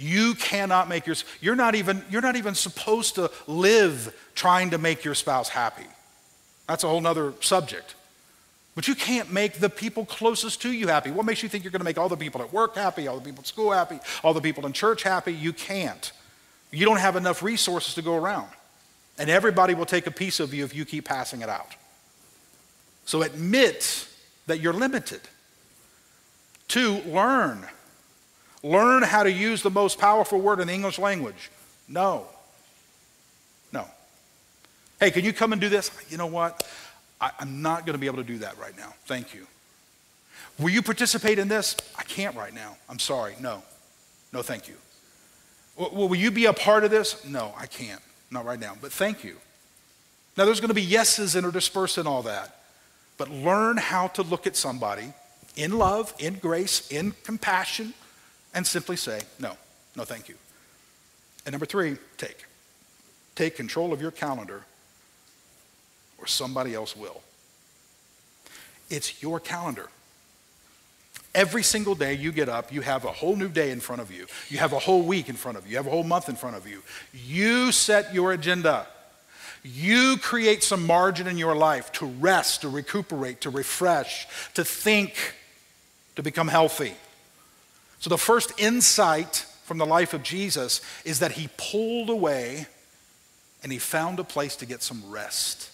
You 0.01 0.35
cannot 0.35 0.89
make 0.89 1.07
your 1.07 1.17
you're 1.43 1.55
not 1.55 1.75
even 1.75 2.03
you're 2.09 2.23
not 2.23 2.37
even 2.37 2.55
supposed 2.55 3.17
to 3.17 3.31
live 3.47 4.17
trying 4.35 4.71
to 4.71 4.79
make 4.79 5.05
your 5.05 5.15
spouse 5.15 5.51
happy. 5.51 5.87
That's 6.67 6.85
a 6.85 6.89
whole 6.89 7.03
nother 7.03 7.35
subject. 7.41 7.95
But 8.75 8.89
you 8.89 8.95
can't 8.95 9.31
make 9.31 9.55
the 9.55 9.69
people 9.69 10.07
closest 10.07 10.63
to 10.63 10.73
you 10.73 10.87
happy. 10.87 11.11
What 11.11 11.27
makes 11.27 11.43
you 11.43 11.51
think 11.51 11.65
you're 11.65 11.71
going 11.71 11.81
to 11.81 11.85
make 11.85 11.99
all 11.99 12.09
the 12.09 12.17
people 12.17 12.41
at 12.41 12.51
work 12.51 12.77
happy, 12.77 13.09
all 13.09 13.17
the 13.17 13.25
people 13.25 13.41
at 13.41 13.47
school 13.47 13.73
happy, 13.73 13.99
all 14.25 14.33
the 14.33 14.41
people 14.41 14.65
in 14.65 14.73
church 14.73 15.03
happy? 15.03 15.35
You 15.35 15.53
can't. 15.53 16.13
You 16.71 16.87
don't 16.87 17.01
have 17.01 17.17
enough 17.17 17.43
resources 17.43 17.95
to 17.97 18.03
go 18.03 18.17
around. 18.17 18.49
And 19.19 19.29
everybody 19.29 19.75
will 19.75 19.85
take 19.85 20.07
a 20.07 20.11
piece 20.11 20.41
of 20.41 20.55
you 20.55 20.65
if 20.65 20.75
you 20.75 20.87
keep 20.87 21.05
passing 21.05 21.43
it 21.43 21.51
out. 21.51 21.75
So 23.05 23.21
admit 23.21 24.09
that 24.47 24.61
you're 24.61 24.73
limited. 24.73 25.21
Two, 26.69 27.03
learn. 27.03 27.67
Learn 28.62 29.03
how 29.03 29.23
to 29.23 29.33
use 29.33 29.62
the 29.62 29.70
most 29.70 29.99
powerful 29.99 30.40
word 30.40 30.61
in 30.61 30.68
the 30.68 30.75
English 30.75 30.99
language. 30.99 31.51
No. 31.88 32.27
No. 33.73 33.87
Hey, 34.99 35.11
can 35.11 35.25
you 35.25 35.33
come 35.33 35.53
and 35.53 35.61
do 35.61 35.68
this? 35.68 35.90
You 36.11 36.18
know 36.18 36.27
what? 36.27 36.66
I, 37.20 37.31
am 37.40 37.62
not 37.62 37.87
going 37.87 37.94
to 37.94 37.99
be 37.99 38.07
able 38.07 38.18
to 38.18 38.25
do 38.25 38.38
that 38.38 38.59
right 38.59 38.77
now. 38.77 38.94
Thank 39.07 39.35
you. 39.35 39.46
Will 40.59 40.70
you 40.70 40.83
participate 40.83 41.38
in 41.38 41.49
this? 41.49 41.77
I 41.99 42.03
can't 42.03 42.37
right 42.37 42.53
now. 42.53 42.77
I'm 42.88 42.99
sorry. 42.99 43.35
No. 43.40 43.62
No, 44.33 44.42
thank 44.42 44.68
you. 44.68 44.75
Will 45.77 46.14
you 46.14 46.31
be 46.31 46.44
a 46.44 46.53
part 46.53 46.85
of 46.85 46.90
this? 46.90 47.25
No, 47.25 47.55
I 47.57 47.66
can't. 47.66 48.03
Not 48.31 48.44
right 48.44 48.61
now, 48.61 48.77
but 48.81 48.92
thank 48.92 49.25
you. 49.25 49.37
Now, 50.37 50.44
there's 50.44 50.61
going 50.61 50.68
to 50.68 50.75
be 50.75 50.83
yeses 50.83 51.35
interspersed 51.35 51.99
in 51.99 52.07
all 52.07 52.23
that, 52.23 52.57
but 53.16 53.31
learn 53.31 53.77
how 53.77 54.09
to 54.09 54.23
look 54.23 54.46
at 54.46 54.57
somebody 54.57 55.12
in 55.57 55.79
love, 55.79 56.14
in 56.18 56.35
grace, 56.35 56.90
in 56.90 57.12
compassion, 57.25 57.92
and 58.55 58.67
simply 58.67 58.97
say, 58.97 59.21
no, 59.39 59.57
no, 59.97 60.05
thank 60.05 60.29
you. 60.29 60.35
And 61.47 61.53
number 61.53 61.67
three, 61.67 61.97
take. 62.17 62.45
Take 63.35 63.57
control 63.57 63.93
of 63.93 64.03
your 64.03 64.11
calendar, 64.11 64.65
or 66.19 66.27
somebody 66.27 66.75
else 66.75 66.97
will. 66.97 67.23
It's 68.91 69.23
your 69.23 69.41
calendar. 69.41 69.89
Every 71.33 71.63
single 71.63 71.95
day 71.95 72.15
you 72.15 72.33
get 72.33 72.49
up, 72.49 72.73
you 72.73 72.81
have 72.81 73.05
a 73.05 73.13
whole 73.13 73.37
new 73.37 73.49
day 73.49 73.71
in 73.71 73.79
front 73.79 74.03
of 74.03 74.11
you. 74.11 74.27
You 74.49 74.59
have 74.59 74.73
a 74.73 74.81
whole 74.81 75.03
week 75.03 75.29
in 75.29 75.37
front 75.37 75.57
of 75.57 75.65
you. 75.65 75.71
You 75.71 75.77
have 75.77 75.87
a 75.87 75.91
whole 75.91 76.03
month 76.03 76.29
in 76.29 76.35
front 76.35 76.57
of 76.57 76.69
you. 76.69 76.83
You 77.15 77.71
set 77.71 78.13
your 78.13 78.33
agenda. 78.33 78.87
You 79.63 80.17
create 80.21 80.65
some 80.65 80.87
margin 80.87 81.29
in 81.29 81.39
your 81.39 81.55
life 81.55 81.93
to 81.93 82.07
rest, 82.07 82.63
to 82.63 82.69
recuperate, 82.69 83.43
to 83.43 83.51
refresh, 83.51 84.27
to 84.55 84.65
think, 84.65 85.35
to 86.17 86.23
become 86.23 86.49
healthy. 86.49 86.95
So, 88.01 88.11
the 88.11 88.19
first 88.19 88.59
insight 88.59 89.47
from 89.65 89.79
the 89.79 89.87
life 89.87 90.15
of 90.15 90.23
Jesus 90.23 90.81
is 91.05 91.21
that 91.21 91.33
he 91.33 91.49
pulled 91.57 92.11
away 92.11 92.67
and 93.63 93.71
he 93.71 93.79
found 93.79 94.19
a 94.19 94.25
place 94.25 94.57
to 94.57 94.67
get 94.67 94.83
some 94.83 95.03
rest 95.11 95.71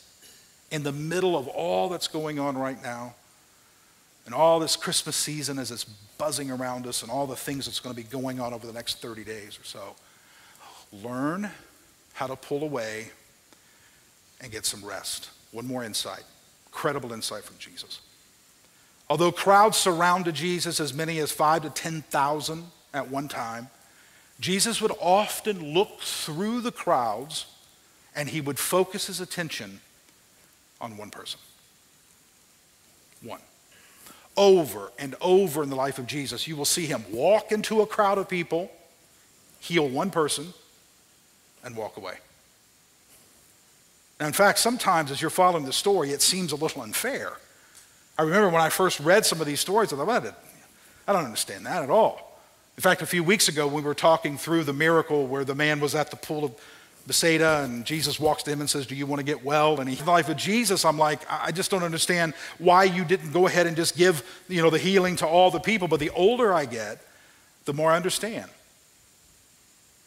in 0.70 0.82
the 0.82 0.92
middle 0.92 1.36
of 1.36 1.46
all 1.48 1.88
that's 1.88 2.08
going 2.08 2.38
on 2.38 2.58
right 2.58 2.82
now 2.82 3.14
and 4.26 4.34
all 4.34 4.58
this 4.58 4.74
Christmas 4.74 5.14
season 5.14 5.58
as 5.58 5.70
it's 5.70 5.84
buzzing 5.84 6.50
around 6.50 6.86
us 6.86 7.02
and 7.02 7.10
all 7.10 7.26
the 7.26 7.36
things 7.36 7.66
that's 7.66 7.78
going 7.78 7.94
to 7.94 8.02
be 8.02 8.08
going 8.08 8.40
on 8.40 8.52
over 8.52 8.66
the 8.66 8.72
next 8.72 9.00
30 9.00 9.22
days 9.22 9.58
or 9.58 9.64
so. 9.64 9.94
Learn 10.92 11.48
how 12.14 12.26
to 12.26 12.34
pull 12.34 12.62
away 12.64 13.10
and 14.40 14.50
get 14.50 14.66
some 14.66 14.84
rest. 14.84 15.30
One 15.52 15.66
more 15.66 15.84
insight, 15.84 16.24
credible 16.72 17.12
insight 17.12 17.44
from 17.44 17.56
Jesus. 17.58 18.00
Although 19.08 19.32
crowds 19.32 19.76
surrounded 19.76 20.34
Jesus, 20.34 20.80
as 20.80 20.92
many 20.92 21.18
as 21.18 21.30
five 21.30 21.62
to 21.62 21.70
10,000 21.70 22.64
at 22.92 23.08
one 23.10 23.28
time, 23.28 23.68
Jesus 24.40 24.80
would 24.80 24.92
often 25.00 25.74
look 25.74 26.00
through 26.00 26.60
the 26.60 26.72
crowds 26.72 27.46
and 28.14 28.28
he 28.28 28.40
would 28.40 28.58
focus 28.58 29.06
his 29.06 29.20
attention 29.20 29.80
on 30.80 30.96
one 30.96 31.10
person. 31.10 31.38
One 33.22 33.40
over 34.36 34.92
and 34.98 35.14
over 35.20 35.62
in 35.62 35.70
the 35.70 35.76
life 35.76 35.98
of 35.98 36.06
Jesus. 36.06 36.46
You 36.46 36.56
will 36.56 36.64
see 36.64 36.86
him 36.86 37.04
walk 37.10 37.52
into 37.52 37.80
a 37.80 37.86
crowd 37.86 38.18
of 38.18 38.28
people, 38.28 38.70
heal 39.60 39.88
one 39.88 40.10
person, 40.10 40.52
and 41.64 41.76
walk 41.76 41.96
away. 41.96 42.14
Now, 44.20 44.26
in 44.26 44.32
fact, 44.32 44.58
sometimes 44.58 45.10
as 45.10 45.20
you're 45.20 45.30
following 45.30 45.64
the 45.64 45.72
story, 45.72 46.10
it 46.10 46.22
seems 46.22 46.52
a 46.52 46.56
little 46.56 46.82
unfair. 46.82 47.34
I 48.18 48.22
remember 48.22 48.48
when 48.48 48.62
I 48.62 48.70
first 48.70 49.00
read 49.00 49.26
some 49.26 49.40
of 49.40 49.46
these 49.46 49.60
stories, 49.60 49.92
I 49.92 49.96
thought, 49.96 50.06
well, 50.06 50.34
I 51.06 51.12
don't 51.12 51.24
understand 51.24 51.66
that 51.66 51.82
at 51.82 51.90
all. 51.90 52.40
In 52.76 52.82
fact, 52.82 53.02
a 53.02 53.06
few 53.06 53.22
weeks 53.22 53.48
ago, 53.48 53.66
we 53.66 53.82
were 53.82 53.94
talking 53.94 54.36
through 54.36 54.64
the 54.64 54.72
miracle 54.72 55.26
where 55.26 55.44
the 55.44 55.54
man 55.54 55.80
was 55.80 55.94
at 55.94 56.10
the 56.10 56.16
pool 56.16 56.44
of 56.44 56.52
Bethsaida, 57.06 57.62
and 57.62 57.84
Jesus 57.84 58.18
walks 58.18 58.42
to 58.42 58.50
him 58.50 58.60
and 58.60 58.68
says, 58.68 58.86
Do 58.86 58.96
you 58.96 59.06
want 59.06 59.20
to 59.20 59.24
get 59.24 59.44
well? 59.44 59.80
And 59.80 59.88
in 59.88 59.94
the 59.94 60.04
life 60.04 60.28
of 60.28 60.36
Jesus, 60.36 60.84
I'm 60.84 60.98
like, 60.98 61.20
I 61.30 61.52
just 61.52 61.70
don't 61.70 61.84
understand 61.84 62.34
why 62.58 62.84
you 62.84 63.04
didn't 63.04 63.32
go 63.32 63.46
ahead 63.46 63.66
and 63.66 63.76
just 63.76 63.96
give 63.96 64.24
you 64.48 64.60
know, 64.60 64.70
the 64.70 64.78
healing 64.78 65.16
to 65.16 65.26
all 65.26 65.50
the 65.50 65.60
people. 65.60 65.88
But 65.88 66.00
the 66.00 66.10
older 66.10 66.52
I 66.52 66.64
get, 66.64 67.00
the 67.64 67.72
more 67.72 67.92
I 67.92 67.96
understand. 67.96 68.50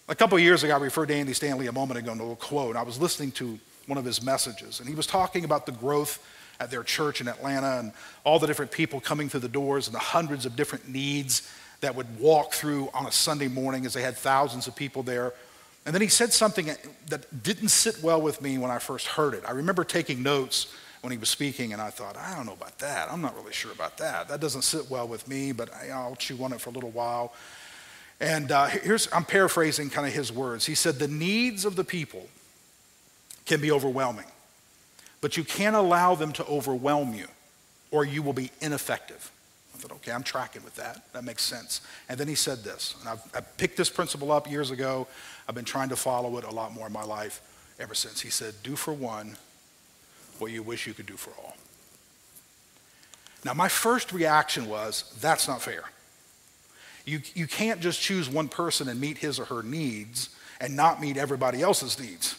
A 0.10 0.16
couple 0.16 0.38
of 0.38 0.44
years 0.44 0.64
ago, 0.64 0.74
I 0.76 0.80
referred 0.80 1.08
to 1.08 1.16
Andy 1.16 1.34
Stanley 1.34 1.68
a 1.68 1.72
moment 1.72 2.00
ago 2.00 2.12
in 2.12 2.20
a 2.20 2.36
quote. 2.36 2.76
I 2.76 2.84
was 2.84 3.00
listening 3.00 3.32
to 3.34 3.60
one 3.88 3.98
of 3.98 4.06
his 4.06 4.22
messages, 4.22 4.80
and 4.80 4.90
he 4.90 4.96
was 4.96 5.08
talking 5.08 5.46
about 5.46 5.66
the 5.66 5.72
growth 5.72 6.20
at 6.60 6.72
their 6.72 6.84
church 6.84 7.22
in 7.22 7.28
Atlanta 7.28 7.80
and 7.80 7.92
all 8.24 8.40
the 8.40 8.48
different 8.48 8.72
people 8.72 9.00
coming 9.00 9.30
through 9.30 9.40
the 9.40 9.48
doors 9.48 9.88
and 9.88 9.96
the 9.96 10.00
hundreds 10.00 10.46
of 10.46 10.56
different 10.56 10.88
needs 10.88 11.50
that 11.82 11.96
would 11.96 12.20
walk 12.20 12.54
through 12.54 12.90
on 12.94 13.06
a 13.06 13.12
Sunday 13.12 13.48
morning 13.48 13.86
as 13.86 13.94
they 13.94 14.02
had 14.02 14.18
thousands 14.18 14.68
of 14.68 14.76
people 14.76 15.04
there. 15.04 15.34
And 15.86 15.94
then 15.96 16.02
he 16.02 16.08
said 16.08 16.34
something 16.34 16.70
that 17.08 17.44
didn't 17.44 17.70
sit 17.70 18.04
well 18.04 18.22
with 18.22 18.42
me 18.42 18.58
when 18.58 18.70
I 18.70 18.80
first 18.80 19.08
heard 19.08 19.34
it. 19.34 19.44
I 19.48 19.52
remember 19.52 19.84
taking 19.84 20.22
notes 20.22 20.74
when 21.02 21.12
he 21.12 21.18
was 21.18 21.30
speaking, 21.30 21.72
and 21.72 21.82
I 21.82 21.90
thought, 21.90 22.18
I 22.18 22.36
don't 22.36 22.46
know 22.46 22.54
about 22.54 22.78
that. 22.80 23.10
I'm 23.10 23.22
not 23.22 23.36
really 23.36 23.54
sure 23.54 23.72
about 23.72 23.98
that. 24.00 24.28
That 24.28 24.42
doesn't 24.42 24.64
sit 24.64 24.90
well 24.90 25.08
with 25.08 25.28
me, 25.28 25.54
but 25.54 25.74
I'll 25.74 26.18
chew 26.18 26.44
on 26.44 26.52
it 26.52 26.60
for 26.60 26.70
a 26.70 26.74
little 26.74 26.92
while. 26.92 27.34
And 28.20 28.52
uh, 28.52 28.66
here's, 28.66 29.12
I'm 29.14 29.24
paraphrasing 29.24 29.90
kind 29.90 30.06
of 30.06 30.14
his 30.14 30.32
words. 30.32 30.66
He 30.66 30.76
said, 30.76 30.96
The 30.96 31.08
needs 31.08 31.64
of 31.64 31.78
the 31.78 31.86
people 31.86 32.28
can 33.46 33.62
be 33.62 33.72
overwhelming, 33.72 34.26
but 35.22 35.38
you 35.38 35.44
can't 35.44 35.76
allow 35.76 36.16
them 36.16 36.32
to 36.34 36.46
overwhelm 36.46 37.14
you, 37.14 37.28
or 37.92 38.06
you 38.06 38.22
will 38.22 38.34
be 38.34 38.52
ineffective. 38.62 39.32
I 39.74 39.78
thought, 39.78 39.92
okay, 39.94 40.12
I'm 40.12 40.24
tracking 40.24 40.64
with 40.64 40.76
that. 40.76 41.12
That 41.14 41.24
makes 41.24 41.44
sense. 41.44 41.82
And 42.10 42.20
then 42.20 42.28
he 42.28 42.36
said 42.36 42.64
this, 42.64 42.96
and 43.00 43.10
I've, 43.10 43.22
I 43.36 43.42
picked 43.42 43.78
this 43.78 43.90
principle 43.90 44.32
up 44.32 44.50
years 44.50 44.72
ago. 44.72 45.08
I've 45.48 45.56
been 45.56 45.66
trying 45.66 45.90
to 45.90 45.96
follow 45.96 46.38
it 46.38 46.44
a 46.44 46.52
lot 46.52 46.74
more 46.74 46.88
in 46.88 46.94
my 46.94 47.04
life 47.04 47.42
ever 47.80 47.94
since. 47.96 48.20
He 48.20 48.30
said, 48.30 48.56
Do 48.64 48.76
for 48.76 48.94
one 48.94 49.38
what 50.38 50.52
you 50.52 50.64
wish 50.64 50.88
you 50.88 50.94
could 50.94 51.06
do 51.06 51.18
for 51.18 51.32
all. 51.42 51.56
Now, 53.46 53.54
my 53.54 53.70
first 53.70 54.12
reaction 54.12 54.68
was, 54.68 55.16
That's 55.22 55.48
not 55.48 55.62
fair. 55.62 55.84
You, 57.06 57.22
you 57.34 57.48
can't 57.48 57.80
just 57.80 58.02
choose 58.02 58.30
one 58.30 58.50
person 58.50 58.88
and 58.90 59.00
meet 59.00 59.18
his 59.18 59.40
or 59.40 59.46
her 59.46 59.64
needs 59.64 60.30
and 60.62 60.76
not 60.76 61.02
meet 61.02 61.18
everybody 61.18 61.62
else's 61.62 62.00
needs. 62.00 62.36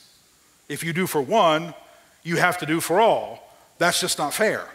If 0.69 0.85
you 0.85 0.93
do 0.93 1.07
for 1.07 1.21
one, 1.21 1.75
you 2.23 2.37
have 2.37 2.59
to 2.59 2.67
do 2.67 2.81
for 2.81 3.01
all. 3.01 3.55
That's 3.79 4.01
just 4.01 4.19
not 4.19 4.35
fair. 4.35 4.67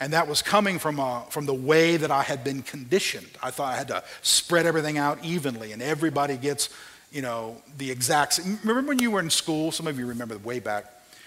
And 0.00 0.12
that 0.12 0.26
was 0.26 0.42
coming 0.42 0.78
from, 0.78 0.98
uh, 0.98 1.20
from 1.22 1.46
the 1.46 1.54
way 1.54 1.96
that 1.96 2.10
I 2.10 2.22
had 2.22 2.42
been 2.42 2.62
conditioned. 2.62 3.28
I 3.42 3.50
thought 3.50 3.72
I 3.72 3.76
had 3.76 3.88
to 3.88 4.02
spread 4.20 4.66
everything 4.66 4.98
out 4.98 5.24
evenly 5.24 5.70
and 5.70 5.80
everybody 5.80 6.36
gets, 6.36 6.70
you 7.12 7.22
know, 7.22 7.62
the 7.78 7.90
exact 7.90 8.34
same. 8.34 8.58
Remember 8.64 8.88
when 8.88 8.98
you 8.98 9.12
were 9.12 9.20
in 9.20 9.30
school? 9.30 9.70
Some 9.70 9.86
of 9.86 9.98
you 9.98 10.06
remember 10.06 10.36
way 10.38 10.58
back 10.58 10.86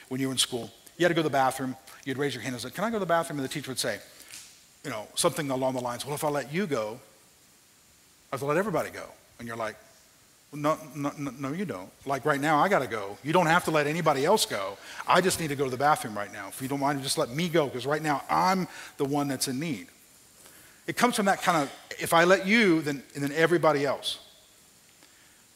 when 0.10 0.20
you 0.20 0.28
were 0.28 0.34
in 0.34 0.38
school. 0.38 0.70
You 0.98 1.06
had 1.06 1.08
to 1.08 1.14
go 1.14 1.22
to 1.22 1.30
the 1.30 1.30
bathroom. 1.30 1.76
You'd 2.04 2.18
raise 2.18 2.34
your 2.34 2.44
hand 2.44 2.54
and 2.54 2.62
say, 2.62 2.70
Can 2.70 2.84
I 2.84 2.90
go 2.90 2.98
to 2.98 3.00
the 3.00 3.06
bathroom? 3.06 3.40
And 3.40 3.48
the 3.48 3.52
teacher 3.54 3.72
would 3.72 3.80
say, 3.80 4.00
you 4.84 4.90
know, 4.90 5.08
something 5.16 5.50
along 5.50 5.76
the 5.76 5.82
lines, 5.82 6.06
Well, 6.06 6.16
if 6.16 6.24
I 6.24 6.30
let 6.30 6.54
you 6.54 6.68
go, 6.68 7.00
I 8.32 8.36
have 8.36 8.42
to 8.42 8.46
let 8.46 8.58
everybody 8.58 8.90
go. 8.90 9.06
And 9.40 9.48
you're 9.48 9.58
like, 9.58 9.78
no, 10.56 10.78
no, 10.96 11.12
no, 11.40 11.52
you 11.52 11.66
don't. 11.66 11.90
Like 12.06 12.26
right 12.26 12.40
now, 12.40 12.60
I 12.60 12.70
got 12.70 12.80
to 12.80 12.88
go. 12.88 13.18
You 13.24 13.34
don't 13.34 13.46
have 13.46 13.66
to 13.66 13.72
let 13.72 13.88
anybody 13.88 14.26
else 14.26 14.46
go. 14.46 14.78
I 15.08 15.22
just 15.22 15.40
need 15.40 15.50
to 15.50 15.56
go 15.56 15.66
to 15.66 15.70
the 15.70 15.78
bathroom 15.78 16.18
right 16.18 16.32
now. 16.32 16.48
If 16.48 16.62
you 16.62 16.68
don't 16.68 16.80
mind, 16.80 17.02
just 17.04 17.18
let 17.18 17.30
me 17.30 17.50
go 17.50 17.66
because 17.66 17.86
right 17.86 18.02
now 18.02 18.24
I'm 18.30 18.68
the 18.98 19.06
one 19.06 19.28
that's 19.28 19.48
in 19.48 19.60
need. 19.60 19.88
It 20.88 20.98
comes 20.98 21.16
from 21.16 21.26
that 21.26 21.42
kind 21.42 21.64
of, 21.64 21.72
if 22.00 22.14
I 22.14 22.24
let 22.24 22.46
you, 22.46 22.82
then, 22.82 23.04
then 23.16 23.32
everybody 23.32 23.86
else. 23.86 24.20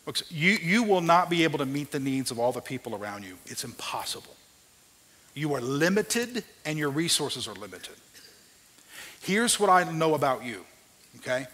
Look, 0.05 0.19
you, 0.29 0.53
you 0.53 0.83
will 0.83 1.01
not 1.01 1.29
be 1.29 1.43
able 1.43 1.59
to 1.59 1.65
meet 1.65 1.91
the 1.91 1.99
needs 1.99 2.31
of 2.31 2.39
all 2.39 2.51
the 2.51 2.61
people 2.61 2.95
around 2.95 3.23
you. 3.23 3.37
It's 3.45 3.63
impossible. 3.63 4.35
You 5.35 5.53
are 5.53 5.61
limited 5.61 6.43
and 6.65 6.79
your 6.79 6.89
resources 6.89 7.47
are 7.47 7.53
limited. 7.53 7.95
Here's 9.21 9.59
what 9.59 9.69
I 9.69 9.89
know 9.91 10.15
about 10.15 10.43
you, 10.43 10.65
okay? 11.17 11.45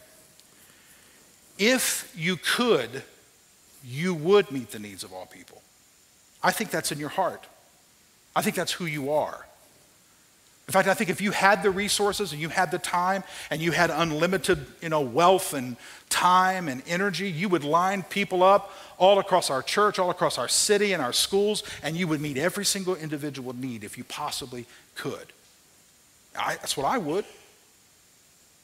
if 1.58 2.12
you 2.15 2.38
could, 2.38 3.03
you 3.86 4.13
would 4.13 4.52
meet 4.52 4.71
the 4.71 4.80
needs 4.80 5.04
of 5.04 5.13
all 5.13 5.26
people. 5.26 5.62
I 6.41 6.52
think 6.52 6.71
that's 6.71 6.91
in 6.91 7.00
your 7.00 7.10
heart. 7.10 7.45
I 8.36 8.41
think 8.41 8.56
that's 8.56 8.71
who 8.71 8.86
you 8.86 9.12
are. 9.12 9.45
In 10.67 10.71
fact, 10.71 10.88
I 10.88 10.95
think 10.95 11.12
if 11.12 11.21
you 11.21 11.30
had 11.30 11.62
the 11.62 11.69
resources 11.69 12.32
and 12.32 12.41
you 12.41 12.50
had 12.50 12.71
the 12.71 12.80
time 12.80 13.24
and 13.52 13.62
you 13.62 13.71
had 13.71 13.91
unlimited 13.91 14.65
you 14.82 14.89
know, 14.89 15.02
wealth 15.02 15.54
and 15.54 15.78
time 16.10 16.67
and 16.67 16.82
energy, 16.88 17.30
you 17.30 17.50
would 17.50 17.63
line 17.63 18.02
people 18.02 18.41
up 18.41 18.71
all 18.98 19.19
across 19.19 19.52
our 19.52 19.62
church, 19.62 20.00
all 20.00 20.10
across 20.10 20.39
our 20.39 20.48
city 20.48 20.93
and 20.93 21.04
our 21.04 21.13
schools, 21.13 21.63
and 21.84 21.95
you 21.95 22.08
would 22.08 22.19
meet 22.19 22.38
every 22.38 22.65
single 22.65 22.95
individual 22.95 23.54
need 23.54 23.84
if 23.84 23.95
you 23.95 24.04
possibly 24.06 24.65
could. 24.95 25.34
I, 26.38 26.56
that's 26.56 26.76
what 26.76 26.88
I 26.88 26.98
would. 26.98 27.26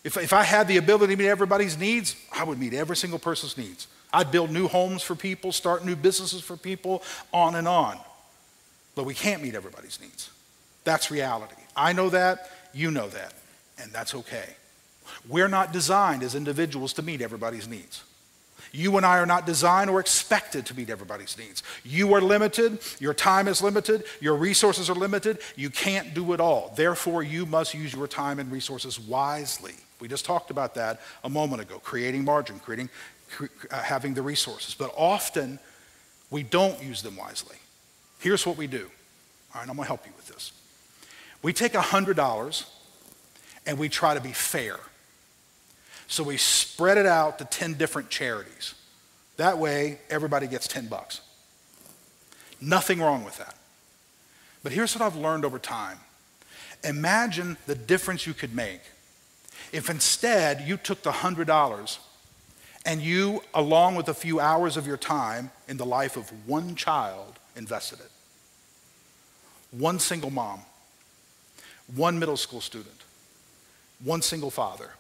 If, 0.03 0.17
if 0.17 0.33
I 0.33 0.41
had 0.41 0.67
the 0.67 0.77
ability 0.77 1.15
to 1.15 1.21
meet 1.21 1.29
everybody's 1.29 1.77
needs, 1.77 2.15
I 2.33 2.43
would 2.43 2.59
meet 2.59 2.73
every 2.73 2.95
single 2.95 3.19
person's 3.19 3.57
needs. 3.57 3.85
I'd 4.13 4.31
build 4.31 4.51
new 4.51 4.67
homes 4.67 5.01
for 5.01 5.15
people, 5.15 5.51
start 5.51 5.85
new 5.85 5.95
businesses 5.95 6.41
for 6.41 6.57
people, 6.57 7.03
on 7.33 7.55
and 7.55 7.67
on. 7.67 7.97
But 8.95 9.05
we 9.05 9.13
can't 9.13 9.41
meet 9.41 9.55
everybody's 9.55 9.99
needs. 10.01 10.29
That's 10.83 11.11
reality. 11.11 11.55
I 11.75 11.93
know 11.93 12.09
that, 12.09 12.49
you 12.73 12.91
know 12.91 13.07
that, 13.09 13.33
and 13.81 13.91
that's 13.91 14.13
okay. 14.15 14.55
We're 15.27 15.47
not 15.47 15.71
designed 15.71 16.23
as 16.23 16.35
individuals 16.35 16.93
to 16.93 17.01
meet 17.01 17.21
everybody's 17.21 17.67
needs. 17.67 18.03
You 18.73 18.95
and 18.95 19.05
I 19.05 19.17
are 19.17 19.25
not 19.25 19.45
designed 19.45 19.89
or 19.89 19.99
expected 19.99 20.65
to 20.67 20.75
meet 20.75 20.89
everybody's 20.89 21.37
needs. 21.37 21.61
You 21.83 22.13
are 22.13 22.21
limited, 22.21 22.79
your 22.99 23.13
time 23.13 23.49
is 23.49 23.61
limited, 23.61 24.05
your 24.21 24.35
resources 24.35 24.89
are 24.89 24.95
limited, 24.95 25.39
you 25.57 25.69
can't 25.69 26.13
do 26.13 26.31
it 26.33 26.39
all. 26.39 26.73
Therefore, 26.75 27.21
you 27.21 27.45
must 27.45 27.73
use 27.73 27.93
your 27.93 28.07
time 28.07 28.39
and 28.39 28.49
resources 28.51 28.97
wisely. 28.99 29.73
We 29.99 30.07
just 30.07 30.25
talked 30.25 30.51
about 30.51 30.75
that 30.75 31.01
a 31.23 31.29
moment 31.29 31.61
ago 31.61 31.79
creating 31.79 32.23
margin, 32.23 32.59
creating, 32.59 32.89
Uh, 33.39 33.81
having 33.81 34.13
the 34.13 34.21
resources. 34.21 34.73
But 34.73 34.93
often 34.95 35.59
we 36.29 36.43
don't 36.43 36.81
use 36.83 37.01
them 37.01 37.15
wisely. 37.15 37.57
Here's 38.19 38.45
what 38.45 38.57
we 38.57 38.67
do. 38.67 38.89
All 39.53 39.61
right, 39.61 39.69
I'm 39.69 39.75
going 39.75 39.85
to 39.85 39.87
help 39.87 40.05
you 40.05 40.13
with 40.15 40.27
this. 40.27 40.51
We 41.41 41.53
take 41.53 41.73
$100 41.73 42.65
and 43.65 43.77
we 43.77 43.89
try 43.89 44.13
to 44.13 44.21
be 44.21 44.31
fair. 44.31 44.79
So 46.07 46.23
we 46.23 46.37
spread 46.37 46.97
it 46.97 47.05
out 47.05 47.39
to 47.39 47.45
10 47.45 47.75
different 47.75 48.09
charities. 48.09 48.75
That 49.37 49.57
way, 49.57 49.99
everybody 50.09 50.47
gets 50.47 50.67
10 50.67 50.87
bucks. 50.87 51.21
Nothing 52.59 52.99
wrong 52.99 53.23
with 53.23 53.37
that. 53.37 53.55
But 54.61 54.71
here's 54.71 54.95
what 54.95 55.03
I've 55.03 55.15
learned 55.15 55.45
over 55.45 55.57
time 55.57 55.99
imagine 56.83 57.57
the 57.67 57.75
difference 57.75 58.25
you 58.25 58.33
could 58.33 58.55
make 58.55 58.81
if 59.71 59.89
instead 59.89 60.61
you 60.67 60.77
took 60.77 61.03
the 61.03 61.11
$100 61.11 61.97
and 62.85 63.01
you, 63.01 63.41
along 63.53 63.95
with 63.95 64.07
a 64.07 64.13
few 64.13 64.39
hours 64.39 64.77
of 64.77 64.87
your 64.87 64.97
time 64.97 65.51
in 65.67 65.77
the 65.77 65.85
life 65.85 66.17
of 66.17 66.31
one 66.47 66.75
child, 66.75 67.39
invested 67.55 67.99
it, 67.99 68.11
one 69.71 69.99
single 69.99 70.31
mom, 70.31 70.61
one 71.95 72.17
middle 72.17 72.37
school 72.37 72.61
student, 72.61 73.03
one 74.03 74.21
single 74.21 74.49
father. 74.49 74.91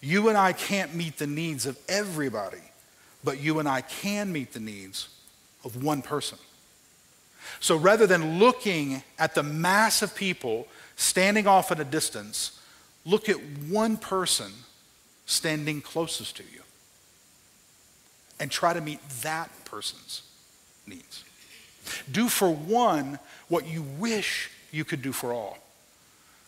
You 0.00 0.28
and 0.28 0.38
I 0.38 0.52
can't 0.52 0.94
meet 0.94 1.18
the 1.18 1.26
needs 1.26 1.66
of 1.66 1.78
everybody, 1.88 2.62
but 3.24 3.40
you 3.40 3.58
and 3.58 3.68
I 3.68 3.80
can 3.80 4.32
meet 4.32 4.52
the 4.52 4.60
needs 4.60 5.08
of 5.64 5.82
one 5.82 6.02
person. 6.02 6.38
So 7.60 7.76
rather 7.76 8.06
than 8.06 8.38
looking 8.38 9.02
at 9.18 9.34
the 9.34 9.42
mass 9.42 10.02
of 10.02 10.14
people 10.14 10.68
standing 10.96 11.46
off 11.46 11.72
at 11.72 11.80
a 11.80 11.84
distance, 11.84 12.60
Look 13.06 13.28
at 13.28 13.36
one 13.68 13.96
person 13.96 14.52
standing 15.26 15.80
closest 15.80 16.36
to 16.36 16.42
you 16.42 16.62
and 18.40 18.50
try 18.50 18.72
to 18.72 18.80
meet 18.80 19.00
that 19.22 19.50
person's 19.64 20.22
needs. 20.86 21.24
Do 22.10 22.28
for 22.28 22.50
one 22.50 23.18
what 23.48 23.66
you 23.66 23.82
wish 23.82 24.50
you 24.70 24.84
could 24.84 25.02
do 25.02 25.12
for 25.12 25.32
all. 25.32 25.58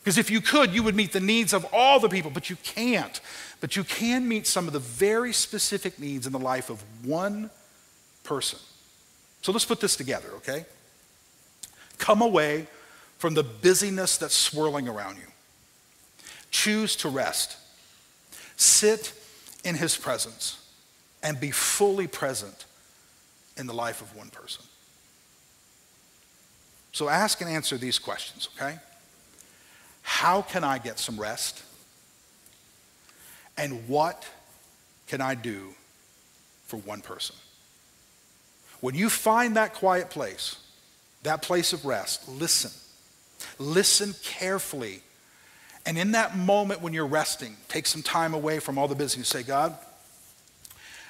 Because 0.03 0.19
if 0.19 0.31
you 0.31 0.41
could, 0.41 0.73
you 0.73 0.83
would 0.83 0.95
meet 0.95 1.13
the 1.13 1.21
needs 1.21 1.53
of 1.53 1.67
all 1.73 1.99
the 1.99 2.09
people, 2.09 2.31
but 2.31 2.49
you 2.49 2.57
can't. 2.63 3.21
But 3.61 3.75
you 3.75 3.83
can 3.83 4.29
meet 4.29 4.47
some 4.47 4.67
of 4.67 4.73
the 4.73 4.79
very 4.79 5.33
specific 5.33 5.99
needs 5.99 6.27
in 6.27 6.33
the 6.33 6.39
life 6.39 6.71
of 6.71 6.83
one 7.05 7.51
person. 8.23 8.59
So 9.43 9.53
let's 9.53 9.65
put 9.65 9.81
this 9.81 9.97
together, 9.97 10.29
okay? 10.37 10.65
Come 11.99 12.23
away 12.23 12.67
from 13.19 13.35
the 13.35 13.43
busyness 13.43 14.17
that's 14.17 14.37
swirling 14.37 14.89
around 14.89 15.17
you. 15.17 15.27
Choose 16.51 16.95
to 16.97 17.09
rest. 17.09 17.57
Sit 18.57 19.13
in 19.65 19.75
his 19.75 19.97
presence 19.97 20.59
and 21.23 21.39
be 21.39 21.51
fully 21.51 22.07
present 22.07 22.65
in 23.57 23.67
the 23.67 23.75
life 23.75 24.01
of 24.03 24.15
one 24.17 24.31
person. 24.31 24.65
So 26.93 27.09
ask 27.09 27.41
and 27.41 27.51
answer 27.51 27.77
these 27.77 27.99
questions, 27.99 28.49
okay? 28.57 28.79
How 30.03 30.43
can 30.43 30.65
I 30.65 30.79
get 30.79 30.99
some 30.99 31.21
rest? 31.21 31.63
And 33.59 33.89
what 33.89 34.27
can 35.07 35.21
I 35.21 35.35
do 35.35 35.75
for 36.67 36.79
one 36.79 37.01
person? 37.01 37.37
When 38.81 38.95
you 38.95 39.11
find 39.11 39.57
that 39.57 39.75
quiet 39.75 40.11
place, 40.11 40.57
that 41.23 41.43
place 41.43 41.73
of 41.73 41.85
rest, 41.85 42.29
listen. 42.29 42.71
Listen 43.59 44.15
carefully 44.23 45.01
and 45.87 45.97
in 45.97 46.13
that 46.13 46.37
moment 46.37 46.83
when 46.83 46.93
you're 46.93 47.07
resting, 47.07 47.57
take 47.69 47.87
some 47.87 48.03
time 48.03 48.35
away 48.35 48.59
from 48.59 48.77
all 48.77 48.89
the 48.89 48.97
business. 48.97 49.29
Say, 49.29 49.45
God, 49.45 49.75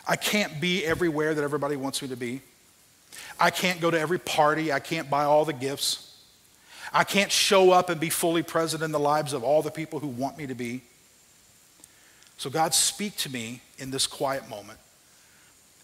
I 0.07 0.17
can't 0.17 0.61
be 0.61 0.85
everywhere 0.85 1.35
that 1.35 1.43
everybody 1.43 1.77
wants 1.77 2.03
me 2.03 2.09
to 2.09 2.17
be. 2.17 2.43
I 3.41 3.51
can't 3.51 3.81
go 3.81 3.91
to 3.91 3.99
every 3.99 4.19
party. 4.19 4.71
I 4.71 4.79
can't 4.79 5.09
buy 5.09 5.25
all 5.25 5.47
the 5.47 5.55
gifts. 5.55 6.15
I 6.93 7.05
can't 7.05 7.33
show 7.33 7.71
up 7.71 7.89
and 7.89 7.99
be 7.99 8.11
fully 8.11 8.43
present 8.43 8.83
in 8.83 8.93
the 8.93 9.01
lives 9.01 9.33
of 9.33 9.43
all 9.43 9.63
the 9.63 9.71
people 9.71 9.99
who 9.99 10.09
want 10.09 10.37
me 10.37 10.47
to 10.47 10.55
be. 10.55 10.83
So, 12.37 12.51
God, 12.51 12.75
speak 12.75 13.17
to 13.17 13.33
me 13.33 13.63
in 13.79 13.91
this 13.91 14.07
quiet 14.07 14.49
moment 14.49 14.79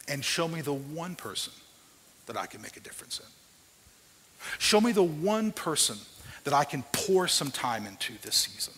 and 0.07 0.23
show 0.23 0.47
me 0.47 0.61
the 0.61 0.75
one 0.75 1.17
person 1.17 1.55
that 2.27 2.37
I 2.37 2.45
can 2.45 2.61
make 2.61 2.77
a 2.77 2.81
difference 2.81 3.21
in. 3.21 3.27
Show 4.59 4.83
me 4.83 4.93
the 4.93 5.03
one 5.03 5.51
person 5.51 5.97
that 6.45 6.53
I 6.53 6.65
can 6.65 6.85
pour 6.93 7.27
some 7.27 7.51
time 7.51 7.87
into 7.87 8.13
this 8.23 8.35
season. 8.35 8.75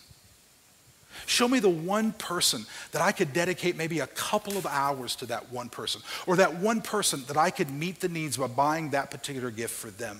Show 1.25 1.47
me 1.47 1.59
the 1.59 1.69
one 1.69 2.11
person 2.13 2.65
that 2.91 3.01
I 3.01 3.11
could 3.11 3.33
dedicate 3.33 3.75
maybe 3.75 3.99
a 3.99 4.07
couple 4.07 4.57
of 4.57 4.65
hours 4.65 5.15
to 5.17 5.25
that 5.27 5.51
one 5.51 5.69
person, 5.69 6.01
or 6.27 6.35
that 6.35 6.55
one 6.55 6.81
person 6.81 7.23
that 7.27 7.37
I 7.37 7.49
could 7.49 7.71
meet 7.71 7.99
the 7.99 8.09
needs 8.09 8.37
by 8.37 8.47
buying 8.47 8.91
that 8.91 9.11
particular 9.11 9.51
gift 9.51 9.73
for 9.73 9.89
them. 9.89 10.19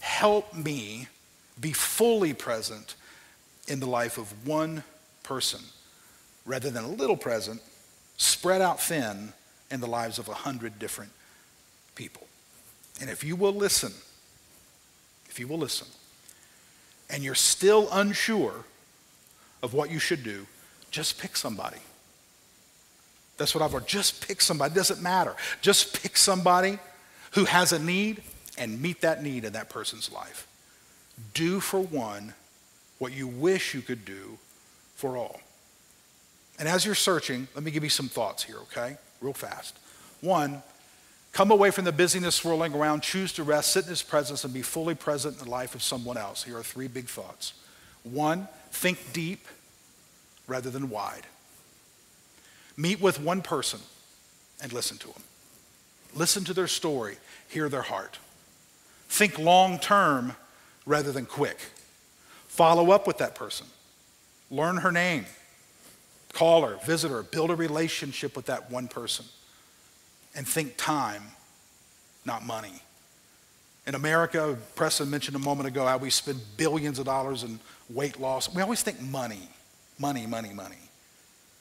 Help 0.00 0.54
me 0.54 1.08
be 1.60 1.72
fully 1.72 2.32
present 2.32 2.94
in 3.66 3.80
the 3.80 3.86
life 3.86 4.18
of 4.18 4.46
one 4.46 4.84
person 5.22 5.60
rather 6.46 6.70
than 6.70 6.84
a 6.84 6.88
little 6.88 7.16
present 7.16 7.60
spread 8.16 8.62
out 8.62 8.80
thin 8.80 9.32
in 9.70 9.80
the 9.80 9.86
lives 9.86 10.18
of 10.18 10.28
a 10.28 10.34
hundred 10.34 10.78
different 10.78 11.12
people. 11.94 12.26
And 13.00 13.10
if 13.10 13.22
you 13.22 13.36
will 13.36 13.52
listen, 13.52 13.92
if 15.28 15.38
you 15.38 15.46
will 15.46 15.58
listen, 15.58 15.86
and 17.10 17.22
you're 17.22 17.34
still 17.34 17.88
unsure 17.92 18.64
of 19.62 19.74
what 19.74 19.90
you 19.90 19.98
should 19.98 20.22
do, 20.22 20.46
just 20.90 21.18
pick 21.18 21.36
somebody. 21.36 21.78
That's 23.36 23.54
what 23.54 23.62
I've 23.62 23.72
learned. 23.72 23.86
Just 23.86 24.26
pick 24.26 24.40
somebody. 24.40 24.72
It 24.72 24.74
doesn't 24.74 25.00
matter. 25.00 25.36
Just 25.60 26.02
pick 26.02 26.16
somebody 26.16 26.78
who 27.32 27.44
has 27.44 27.72
a 27.72 27.78
need 27.78 28.22
and 28.58 28.82
meet 28.82 29.00
that 29.02 29.22
need 29.22 29.44
in 29.44 29.52
that 29.52 29.70
person's 29.70 30.10
life. 30.10 30.46
Do 31.34 31.60
for 31.60 31.80
one 31.80 32.34
what 32.98 33.12
you 33.12 33.28
wish 33.28 33.74
you 33.74 33.80
could 33.80 34.04
do 34.04 34.38
for 34.96 35.16
all. 35.16 35.40
And 36.58 36.68
as 36.68 36.84
you're 36.84 36.96
searching, 36.96 37.46
let 37.54 37.62
me 37.62 37.70
give 37.70 37.84
you 37.84 37.90
some 37.90 38.08
thoughts 38.08 38.42
here, 38.42 38.56
okay? 38.58 38.96
Real 39.20 39.32
fast. 39.32 39.78
One, 40.20 40.62
come 41.32 41.52
away 41.52 41.70
from 41.70 41.84
the 41.84 41.92
busyness 41.92 42.34
swirling 42.34 42.74
around, 42.74 43.02
choose 43.02 43.32
to 43.34 43.44
rest, 43.44 43.72
sit 43.72 43.84
in 43.84 43.90
his 43.90 44.02
presence, 44.02 44.42
and 44.42 44.52
be 44.52 44.62
fully 44.62 44.96
present 44.96 45.38
in 45.38 45.44
the 45.44 45.50
life 45.50 45.76
of 45.76 45.82
someone 45.82 46.16
else. 46.16 46.42
Here 46.42 46.56
are 46.56 46.64
three 46.64 46.88
big 46.88 47.06
thoughts. 47.06 47.52
One, 48.02 48.48
think 48.78 49.12
deep 49.12 49.46
rather 50.46 50.70
than 50.70 50.88
wide. 50.88 51.26
Meet 52.76 53.00
with 53.00 53.20
one 53.20 53.42
person 53.42 53.80
and 54.62 54.72
listen 54.72 54.96
to 54.98 55.08
them. 55.08 55.22
Listen 56.14 56.44
to 56.44 56.54
their 56.54 56.68
story, 56.68 57.16
hear 57.48 57.68
their 57.68 57.82
heart. 57.82 58.18
Think 59.08 59.38
long 59.38 59.78
term 59.78 60.36
rather 60.86 61.12
than 61.12 61.26
quick. 61.26 61.58
Follow 62.46 62.92
up 62.92 63.06
with 63.06 63.18
that 63.18 63.34
person. 63.34 63.66
Learn 64.50 64.78
her 64.78 64.92
name. 64.92 65.26
Call 66.32 66.66
her, 66.66 66.76
visit 66.84 67.10
her, 67.10 67.22
build 67.22 67.50
a 67.50 67.56
relationship 67.56 68.36
with 68.36 68.46
that 68.46 68.70
one 68.70 68.86
person. 68.86 69.24
And 70.34 70.46
think 70.46 70.76
time, 70.76 71.22
not 72.24 72.46
money. 72.46 72.82
In 73.86 73.94
America, 73.94 74.56
Preston 74.76 75.10
mentioned 75.10 75.34
a 75.34 75.40
moment 75.40 75.66
ago 75.66 75.86
how 75.86 75.96
we 75.96 76.10
spend 76.10 76.40
billions 76.56 76.98
of 76.98 77.06
dollars 77.06 77.42
in 77.42 77.58
weight 77.90 78.20
loss. 78.20 78.52
We 78.52 78.62
always 78.62 78.82
think 78.82 79.00
money, 79.00 79.48
money, 79.98 80.26
money, 80.26 80.52
money. 80.52 80.76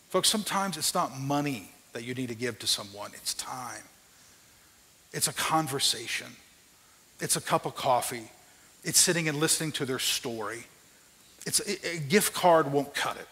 Folks, 0.10 0.30
sometimes 0.30 0.78
it's 0.78 0.94
not 0.94 1.18
money 1.20 1.72
that 1.94 2.04
you 2.04 2.14
need 2.14 2.30
to 2.30 2.36
give 2.36 2.60
to 2.60 2.68
someone, 2.68 3.12
it's 3.14 3.34
time. 3.34 3.84
It's 5.14 5.28
a 5.28 5.34
conversation, 5.34 6.28
it's 7.20 7.36
a 7.36 7.42
cup 7.42 7.66
of 7.66 7.76
coffee, 7.76 8.30
it's 8.84 9.00
sitting 9.00 9.28
and 9.28 9.40
listening 9.40 9.72
to 9.74 9.86
their 9.86 10.00
story. 10.00 10.66
It's 11.46 11.60
a, 11.62 11.98
gift 12.00 12.34
card 12.34 12.72
won't 12.72 12.94
cut 12.94 13.18
it. 13.18 13.28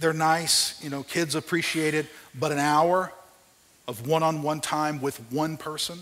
They're 0.00 0.14
nice, 0.14 0.82
you 0.82 0.88
know, 0.88 1.02
kids 1.02 1.34
appreciate 1.34 1.92
it, 1.92 2.06
but 2.34 2.50
an 2.50 2.58
hour 2.58 3.12
of 3.86 4.06
one 4.06 4.22
on 4.22 4.42
one 4.42 4.60
time 4.60 5.00
with 5.00 5.18
one 5.30 5.56
person 5.58 5.98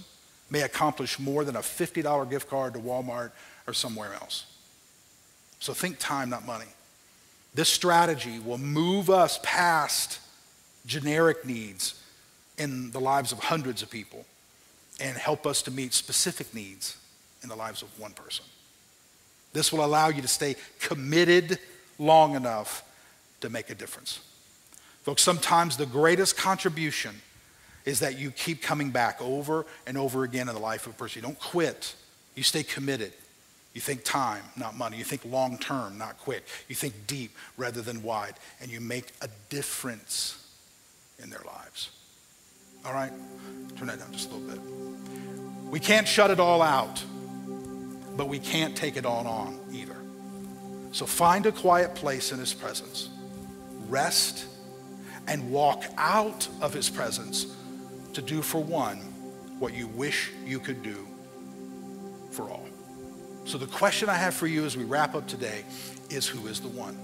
may 0.50 0.62
accomplish 0.62 1.18
more 1.18 1.44
than 1.44 1.56
a 1.56 1.60
$50 1.60 2.30
gift 2.30 2.48
card 2.48 2.74
to 2.74 2.78
Walmart 2.78 3.32
or 3.66 3.72
somewhere 3.72 4.14
else. 4.14 4.46
So 5.62 5.72
think 5.72 6.00
time, 6.00 6.28
not 6.28 6.44
money. 6.44 6.66
This 7.54 7.68
strategy 7.68 8.40
will 8.40 8.58
move 8.58 9.08
us 9.08 9.38
past 9.44 10.18
generic 10.86 11.46
needs 11.46 12.02
in 12.58 12.90
the 12.90 12.98
lives 12.98 13.30
of 13.30 13.38
hundreds 13.38 13.80
of 13.80 13.88
people 13.88 14.24
and 15.00 15.16
help 15.16 15.46
us 15.46 15.62
to 15.62 15.70
meet 15.70 15.94
specific 15.94 16.52
needs 16.52 16.96
in 17.44 17.48
the 17.48 17.54
lives 17.54 17.80
of 17.80 18.00
one 18.00 18.10
person. 18.10 18.44
This 19.52 19.72
will 19.72 19.84
allow 19.84 20.08
you 20.08 20.20
to 20.20 20.26
stay 20.26 20.56
committed 20.80 21.60
long 21.96 22.34
enough 22.34 22.82
to 23.40 23.48
make 23.48 23.70
a 23.70 23.76
difference. 23.76 24.18
Folks, 25.04 25.22
sometimes 25.22 25.76
the 25.76 25.86
greatest 25.86 26.36
contribution 26.36 27.14
is 27.84 28.00
that 28.00 28.18
you 28.18 28.32
keep 28.32 28.62
coming 28.62 28.90
back 28.90 29.22
over 29.22 29.64
and 29.86 29.96
over 29.96 30.24
again 30.24 30.48
in 30.48 30.56
the 30.56 30.60
life 30.60 30.88
of 30.88 30.94
a 30.94 30.96
person. 30.96 31.20
You 31.20 31.28
don't 31.28 31.38
quit, 31.38 31.94
you 32.34 32.42
stay 32.42 32.64
committed. 32.64 33.12
You 33.74 33.80
think 33.80 34.04
time, 34.04 34.42
not 34.56 34.76
money. 34.76 34.98
You 34.98 35.04
think 35.04 35.24
long 35.24 35.56
term, 35.58 35.96
not 35.96 36.18
quick. 36.18 36.44
You 36.68 36.74
think 36.74 37.06
deep 37.06 37.34
rather 37.56 37.80
than 37.80 38.02
wide. 38.02 38.34
And 38.60 38.70
you 38.70 38.80
make 38.80 39.12
a 39.22 39.28
difference 39.48 40.46
in 41.22 41.30
their 41.30 41.42
lives. 41.46 41.90
All 42.84 42.92
right? 42.92 43.12
Turn 43.76 43.86
that 43.86 43.98
down 43.98 44.12
just 44.12 44.30
a 44.30 44.34
little 44.34 44.56
bit. 44.56 45.70
We 45.70 45.80
can't 45.80 46.06
shut 46.06 46.30
it 46.30 46.38
all 46.38 46.60
out, 46.60 47.02
but 48.16 48.28
we 48.28 48.38
can't 48.38 48.76
take 48.76 48.96
it 48.96 49.06
all 49.06 49.26
on 49.26 49.58
either. 49.72 49.96
So 50.92 51.06
find 51.06 51.46
a 51.46 51.52
quiet 51.52 51.94
place 51.94 52.32
in 52.32 52.38
His 52.38 52.52
presence, 52.52 53.08
rest, 53.88 54.46
and 55.26 55.50
walk 55.50 55.84
out 55.96 56.46
of 56.60 56.74
His 56.74 56.90
presence 56.90 57.56
to 58.12 58.20
do 58.20 58.42
for 58.42 58.62
one 58.62 58.98
what 59.58 59.72
you 59.72 59.86
wish 59.86 60.30
you 60.44 60.58
could 60.58 60.82
do 60.82 61.06
for 62.30 62.50
all. 62.50 62.66
So, 63.44 63.58
the 63.58 63.66
question 63.66 64.08
I 64.08 64.14
have 64.14 64.34
for 64.34 64.46
you 64.46 64.64
as 64.64 64.76
we 64.76 64.84
wrap 64.84 65.14
up 65.14 65.26
today 65.26 65.64
is 66.10 66.26
who 66.28 66.46
is 66.46 66.60
the 66.60 66.68
one? 66.68 66.96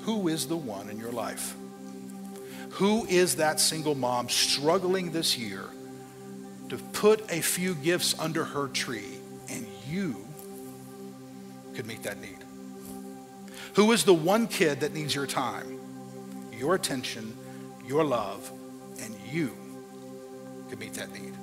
Who 0.00 0.28
is 0.28 0.46
the 0.46 0.56
one 0.56 0.88
in 0.88 0.98
your 0.98 1.12
life? 1.12 1.54
Who 2.70 3.06
is 3.06 3.36
that 3.36 3.60
single 3.60 3.94
mom 3.94 4.28
struggling 4.28 5.12
this 5.12 5.38
year 5.38 5.64
to 6.68 6.76
put 6.92 7.30
a 7.30 7.40
few 7.40 7.74
gifts 7.76 8.18
under 8.18 8.44
her 8.44 8.68
tree 8.68 9.18
and 9.48 9.66
you 9.88 10.16
could 11.74 11.86
meet 11.86 12.02
that 12.02 12.20
need? 12.20 12.38
Who 13.74 13.92
is 13.92 14.04
the 14.04 14.14
one 14.14 14.46
kid 14.46 14.80
that 14.80 14.94
needs 14.94 15.14
your 15.14 15.26
time, 15.26 15.78
your 16.52 16.74
attention, 16.74 17.36
your 17.86 18.04
love, 18.04 18.50
and 19.00 19.14
you 19.30 19.52
could 20.68 20.78
meet 20.78 20.94
that 20.94 21.12
need? 21.12 21.34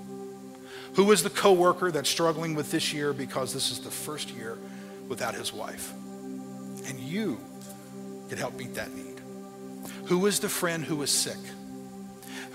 Who 0.95 1.11
is 1.11 1.23
the 1.23 1.29
coworker 1.29 1.91
that's 1.91 2.09
struggling 2.09 2.53
with 2.53 2.71
this 2.71 2.93
year 2.93 3.13
because 3.13 3.53
this 3.53 3.71
is 3.71 3.79
the 3.79 3.91
first 3.91 4.29
year 4.31 4.57
without 5.07 5.35
his 5.35 5.53
wife? 5.53 5.93
And 6.85 6.99
you 6.99 7.39
can 8.29 8.37
help 8.37 8.55
meet 8.55 8.75
that 8.75 8.93
need. 8.93 9.21
Who 10.05 10.25
is 10.25 10.39
the 10.39 10.49
friend 10.49 10.83
who 10.83 11.01
is 11.01 11.11
sick? 11.11 11.37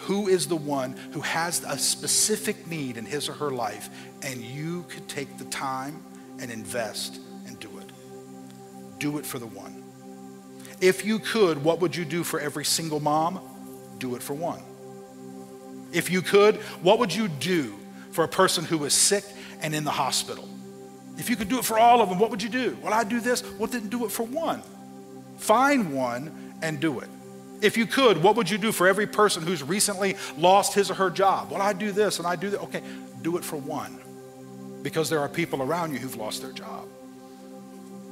Who 0.00 0.28
is 0.28 0.46
the 0.46 0.56
one 0.56 0.92
who 1.12 1.20
has 1.20 1.64
a 1.64 1.78
specific 1.78 2.66
need 2.66 2.96
in 2.96 3.06
his 3.06 3.28
or 3.28 3.32
her 3.32 3.50
life 3.50 3.88
and 4.22 4.40
you 4.42 4.84
could 4.88 5.08
take 5.08 5.38
the 5.38 5.46
time 5.46 6.02
and 6.38 6.50
invest 6.50 7.18
and 7.46 7.58
do 7.58 7.70
it? 7.78 7.90
Do 8.98 9.18
it 9.18 9.24
for 9.24 9.38
the 9.38 9.46
one. 9.46 9.82
If 10.80 11.04
you 11.04 11.18
could, 11.18 11.64
what 11.64 11.80
would 11.80 11.96
you 11.96 12.04
do 12.04 12.22
for 12.22 12.38
every 12.38 12.64
single 12.66 13.00
mom? 13.00 13.40
Do 13.98 14.14
it 14.14 14.22
for 14.22 14.34
one. 14.34 14.62
If 15.92 16.10
you 16.10 16.20
could, 16.20 16.56
what 16.82 16.98
would 16.98 17.14
you 17.14 17.28
do 17.28 17.74
for 18.16 18.24
a 18.24 18.28
person 18.28 18.64
who 18.64 18.78
was 18.78 18.94
sick 18.94 19.24
and 19.60 19.74
in 19.74 19.84
the 19.84 19.90
hospital. 19.90 20.48
If 21.18 21.28
you 21.28 21.36
could 21.36 21.50
do 21.50 21.58
it 21.58 21.66
for 21.66 21.78
all 21.78 22.00
of 22.00 22.08
them, 22.08 22.18
what 22.18 22.30
would 22.30 22.42
you 22.42 22.48
do? 22.48 22.74
Well, 22.82 22.94
I'd 22.94 23.10
do 23.10 23.20
this. 23.20 23.44
Well, 23.58 23.68
then 23.68 23.88
do 23.90 24.06
it 24.06 24.10
for 24.10 24.22
one. 24.22 24.62
Find 25.36 25.94
one 25.94 26.54
and 26.62 26.80
do 26.80 27.00
it. 27.00 27.10
If 27.60 27.76
you 27.76 27.84
could, 27.84 28.22
what 28.22 28.34
would 28.36 28.48
you 28.48 28.56
do 28.56 28.72
for 28.72 28.88
every 28.88 29.06
person 29.06 29.42
who's 29.42 29.62
recently 29.62 30.16
lost 30.38 30.72
his 30.72 30.90
or 30.90 30.94
her 30.94 31.10
job? 31.10 31.50
Well, 31.50 31.60
I 31.60 31.74
do 31.74 31.92
this 31.92 32.18
and 32.18 32.26
I 32.26 32.36
do 32.36 32.48
that. 32.50 32.62
Okay, 32.62 32.80
do 33.20 33.36
it 33.36 33.44
for 33.44 33.56
one. 33.56 33.98
Because 34.82 35.10
there 35.10 35.20
are 35.20 35.28
people 35.28 35.60
around 35.60 35.92
you 35.92 35.98
who've 35.98 36.16
lost 36.16 36.40
their 36.40 36.52
job. 36.52 36.88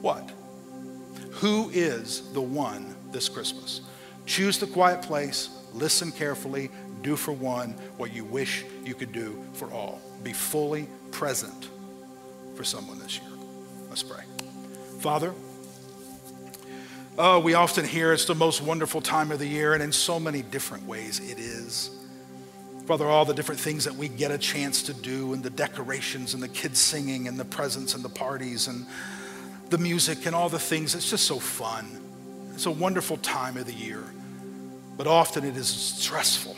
What? 0.02 0.30
Who 1.30 1.70
is 1.70 2.30
the 2.34 2.42
one 2.42 2.94
this 3.10 3.30
Christmas? 3.30 3.80
Choose 4.26 4.58
the 4.58 4.66
quiet 4.66 5.00
place, 5.00 5.48
listen 5.72 6.12
carefully, 6.12 6.70
do 7.04 7.14
for 7.14 7.30
one 7.32 7.72
what 7.96 8.12
you 8.12 8.24
wish 8.24 8.64
you 8.84 8.94
could 8.94 9.12
do 9.12 9.40
for 9.52 9.70
all. 9.70 10.00
Be 10.24 10.32
fully 10.32 10.88
present 11.12 11.68
for 12.56 12.64
someone 12.64 12.98
this 12.98 13.20
year. 13.20 13.30
Let's 13.88 14.02
pray. 14.02 14.24
Father, 14.98 15.32
oh, 17.18 17.38
we 17.38 17.54
often 17.54 17.84
hear 17.84 18.12
it's 18.12 18.24
the 18.24 18.34
most 18.34 18.62
wonderful 18.62 19.00
time 19.00 19.30
of 19.30 19.38
the 19.38 19.46
year, 19.46 19.74
and 19.74 19.82
in 19.82 19.92
so 19.92 20.18
many 20.18 20.42
different 20.42 20.86
ways 20.86 21.20
it 21.20 21.38
is. 21.38 21.90
Father, 22.86 23.06
all 23.06 23.24
the 23.24 23.34
different 23.34 23.60
things 23.60 23.84
that 23.84 23.94
we 23.94 24.08
get 24.08 24.30
a 24.30 24.38
chance 24.38 24.82
to 24.84 24.94
do, 24.94 25.32
and 25.32 25.42
the 25.42 25.50
decorations, 25.50 26.34
and 26.34 26.42
the 26.42 26.48
kids 26.48 26.80
singing, 26.80 27.28
and 27.28 27.38
the 27.38 27.44
presents, 27.44 27.94
and 27.94 28.04
the 28.04 28.08
parties, 28.08 28.66
and 28.66 28.86
the 29.70 29.78
music, 29.78 30.26
and 30.26 30.34
all 30.34 30.48
the 30.48 30.58
things, 30.58 30.94
it's 30.94 31.08
just 31.08 31.26
so 31.26 31.38
fun. 31.38 31.86
It's 32.54 32.66
a 32.66 32.70
wonderful 32.70 33.16
time 33.18 33.56
of 33.56 33.66
the 33.66 33.72
year, 33.72 34.04
but 34.96 35.06
often 35.06 35.44
it 35.44 35.56
is 35.56 35.68
stressful. 35.68 36.56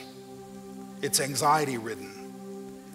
It's 1.03 1.21
anxiety 1.21 1.79
ridden. 1.79 2.13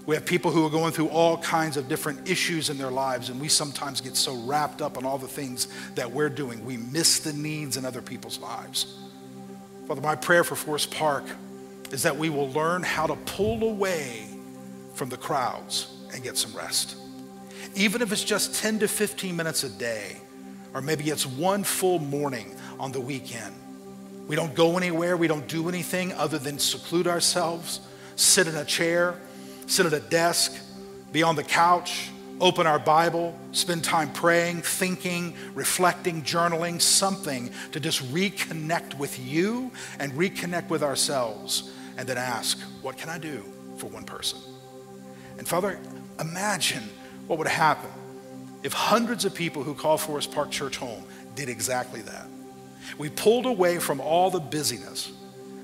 We 0.06 0.16
have 0.16 0.26
people 0.26 0.52
who 0.52 0.66
are 0.66 0.70
going 0.70 0.92
through 0.92 1.10
all 1.10 1.38
kinds 1.38 1.78
of 1.78 1.88
different 1.88 2.28
issues 2.28 2.70
in 2.70 2.78
their 2.78 2.90
lives, 2.90 3.30
and 3.30 3.40
we 3.40 3.48
sometimes 3.48 4.02
get 4.02 4.16
so 4.16 4.36
wrapped 4.46 4.82
up 4.82 4.98
in 4.98 5.06
all 5.06 5.18
the 5.18 5.28
things 5.28 5.68
that 5.96 6.12
we're 6.12 6.30
doing, 6.30 6.66
we 6.66 6.78
miss 6.78 7.20
the 7.20 7.34
needs 7.34 7.78
in 7.78 7.86
other 7.86 8.02
people's 8.02 8.40
lives. 8.40 8.98
Father, 9.88 10.02
my 10.02 10.16
prayer 10.16 10.44
for 10.44 10.56
Forest 10.56 10.92
Park 10.92 11.24
is 11.92 12.04
that 12.04 12.18
we 12.18 12.30
will 12.30 12.50
learn 12.52 12.82
how 12.82 13.06
to 13.06 13.16
pull 13.16 13.64
away 13.64 14.26
from 14.96 15.10
the 15.10 15.18
crowds 15.18 15.96
and 16.14 16.24
get 16.24 16.38
some 16.38 16.56
rest. 16.56 16.96
Even 17.76 18.02
if 18.02 18.12
it's 18.12 18.24
just 18.24 18.56
10 18.62 18.80
to 18.80 18.88
15 18.88 19.36
minutes 19.36 19.64
a 19.64 19.70
day, 19.70 20.18
or 20.74 20.82
maybe 20.82 21.10
it's 21.10 21.26
one 21.26 21.64
full 21.64 22.00
morning 22.00 22.56
on 22.80 22.92
the 22.92 23.00
weekend. 23.00 23.54
We 24.28 24.36
don't 24.36 24.56
go 24.56 24.78
anywhere, 24.78 25.18
we 25.18 25.28
don't 25.28 25.48
do 25.48 25.68
anything 25.68 26.14
other 26.14 26.38
than 26.38 26.58
seclude 26.58 27.08
ourselves, 27.08 27.82
sit 28.22 28.48
in 28.48 28.56
a 28.56 28.66
chair, 28.66 29.16
sit 29.66 29.86
at 29.86 29.94
a 29.94 30.00
desk, 30.00 30.54
be 31.12 31.24
on 31.24 31.36
the 31.36 31.44
couch, 31.44 32.10
open 32.40 32.68
our 32.68 32.80
Bible, 32.80 33.38
spend 33.52 33.84
time 33.84 34.12
praying, 34.14 34.62
thinking, 34.62 35.36
reflecting, 35.54 36.22
journaling, 36.22 36.82
something 36.82 37.52
to 37.72 37.80
just 37.80 38.02
reconnect 38.14 38.98
with 38.98 39.20
you 39.20 39.72
and 40.00 40.14
reconnect 40.14 40.70
with 40.70 40.84
ourselves, 40.84 41.72
and 41.98 42.08
then 42.08 42.18
ask, 42.18 42.60
What 42.82 42.98
can 42.98 43.10
I 43.10 43.18
do 43.18 43.44
for 43.78 43.88
one 43.88 44.04
person? 44.04 44.40
And 45.38 45.48
Father, 45.48 45.80
imagine 46.20 46.84
what 47.28 47.40
would 47.40 47.48
happen 47.48 47.90
if 48.64 48.74
hundreds 48.74 49.26
of 49.26 49.34
people 49.34 49.64
who 49.64 49.74
call 49.74 49.98
Forest 49.98 50.32
Park 50.32 50.52
Church 50.52 50.78
home 50.78 51.04
did 51.36 51.50
exactly 51.50 52.02
that. 52.02 52.28
We 52.98 53.10
pulled 53.10 53.46
away 53.46 53.80
from 53.80 54.00
all 54.00 54.30
the 54.30 54.40
busyness. 54.40 55.12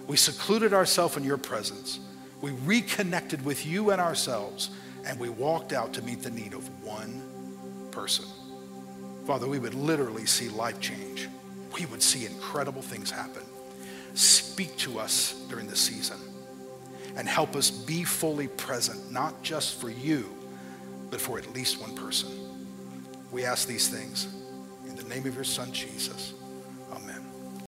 We 0.07 0.17
secluded 0.17 0.73
ourselves 0.73 1.17
in 1.17 1.23
your 1.23 1.37
presence. 1.37 1.99
We 2.41 2.51
reconnected 2.51 3.43
with 3.43 3.65
you 3.65 3.91
and 3.91 3.99
ourselves, 3.99 4.69
and 5.05 5.19
we 5.19 5.29
walked 5.29 5.73
out 5.73 5.93
to 5.93 6.01
meet 6.01 6.21
the 6.21 6.29
need 6.29 6.53
of 6.53 6.67
one 6.83 7.21
person. 7.91 8.25
Father, 9.25 9.47
we 9.47 9.59
would 9.59 9.73
literally 9.73 10.25
see 10.25 10.49
life 10.49 10.79
change. 10.79 11.27
We 11.77 11.85
would 11.87 12.01
see 12.01 12.25
incredible 12.25 12.81
things 12.81 13.11
happen. 13.11 13.43
Speak 14.13 14.75
to 14.77 14.99
us 14.99 15.45
during 15.49 15.67
this 15.67 15.79
season 15.79 16.17
and 17.15 17.27
help 17.27 17.55
us 17.55 17.69
be 17.71 18.03
fully 18.03 18.47
present, 18.47 19.11
not 19.11 19.41
just 19.41 19.81
for 19.81 19.89
you, 19.89 20.33
but 21.09 21.19
for 21.19 21.37
at 21.37 21.51
least 21.53 21.81
one 21.81 21.95
person. 21.95 22.29
We 23.31 23.43
ask 23.43 23.67
these 23.67 23.89
things 23.89 24.27
in 24.87 24.95
the 24.95 25.03
name 25.03 25.25
of 25.25 25.35
your 25.35 25.43
son, 25.43 25.71
Jesus. 25.71 26.33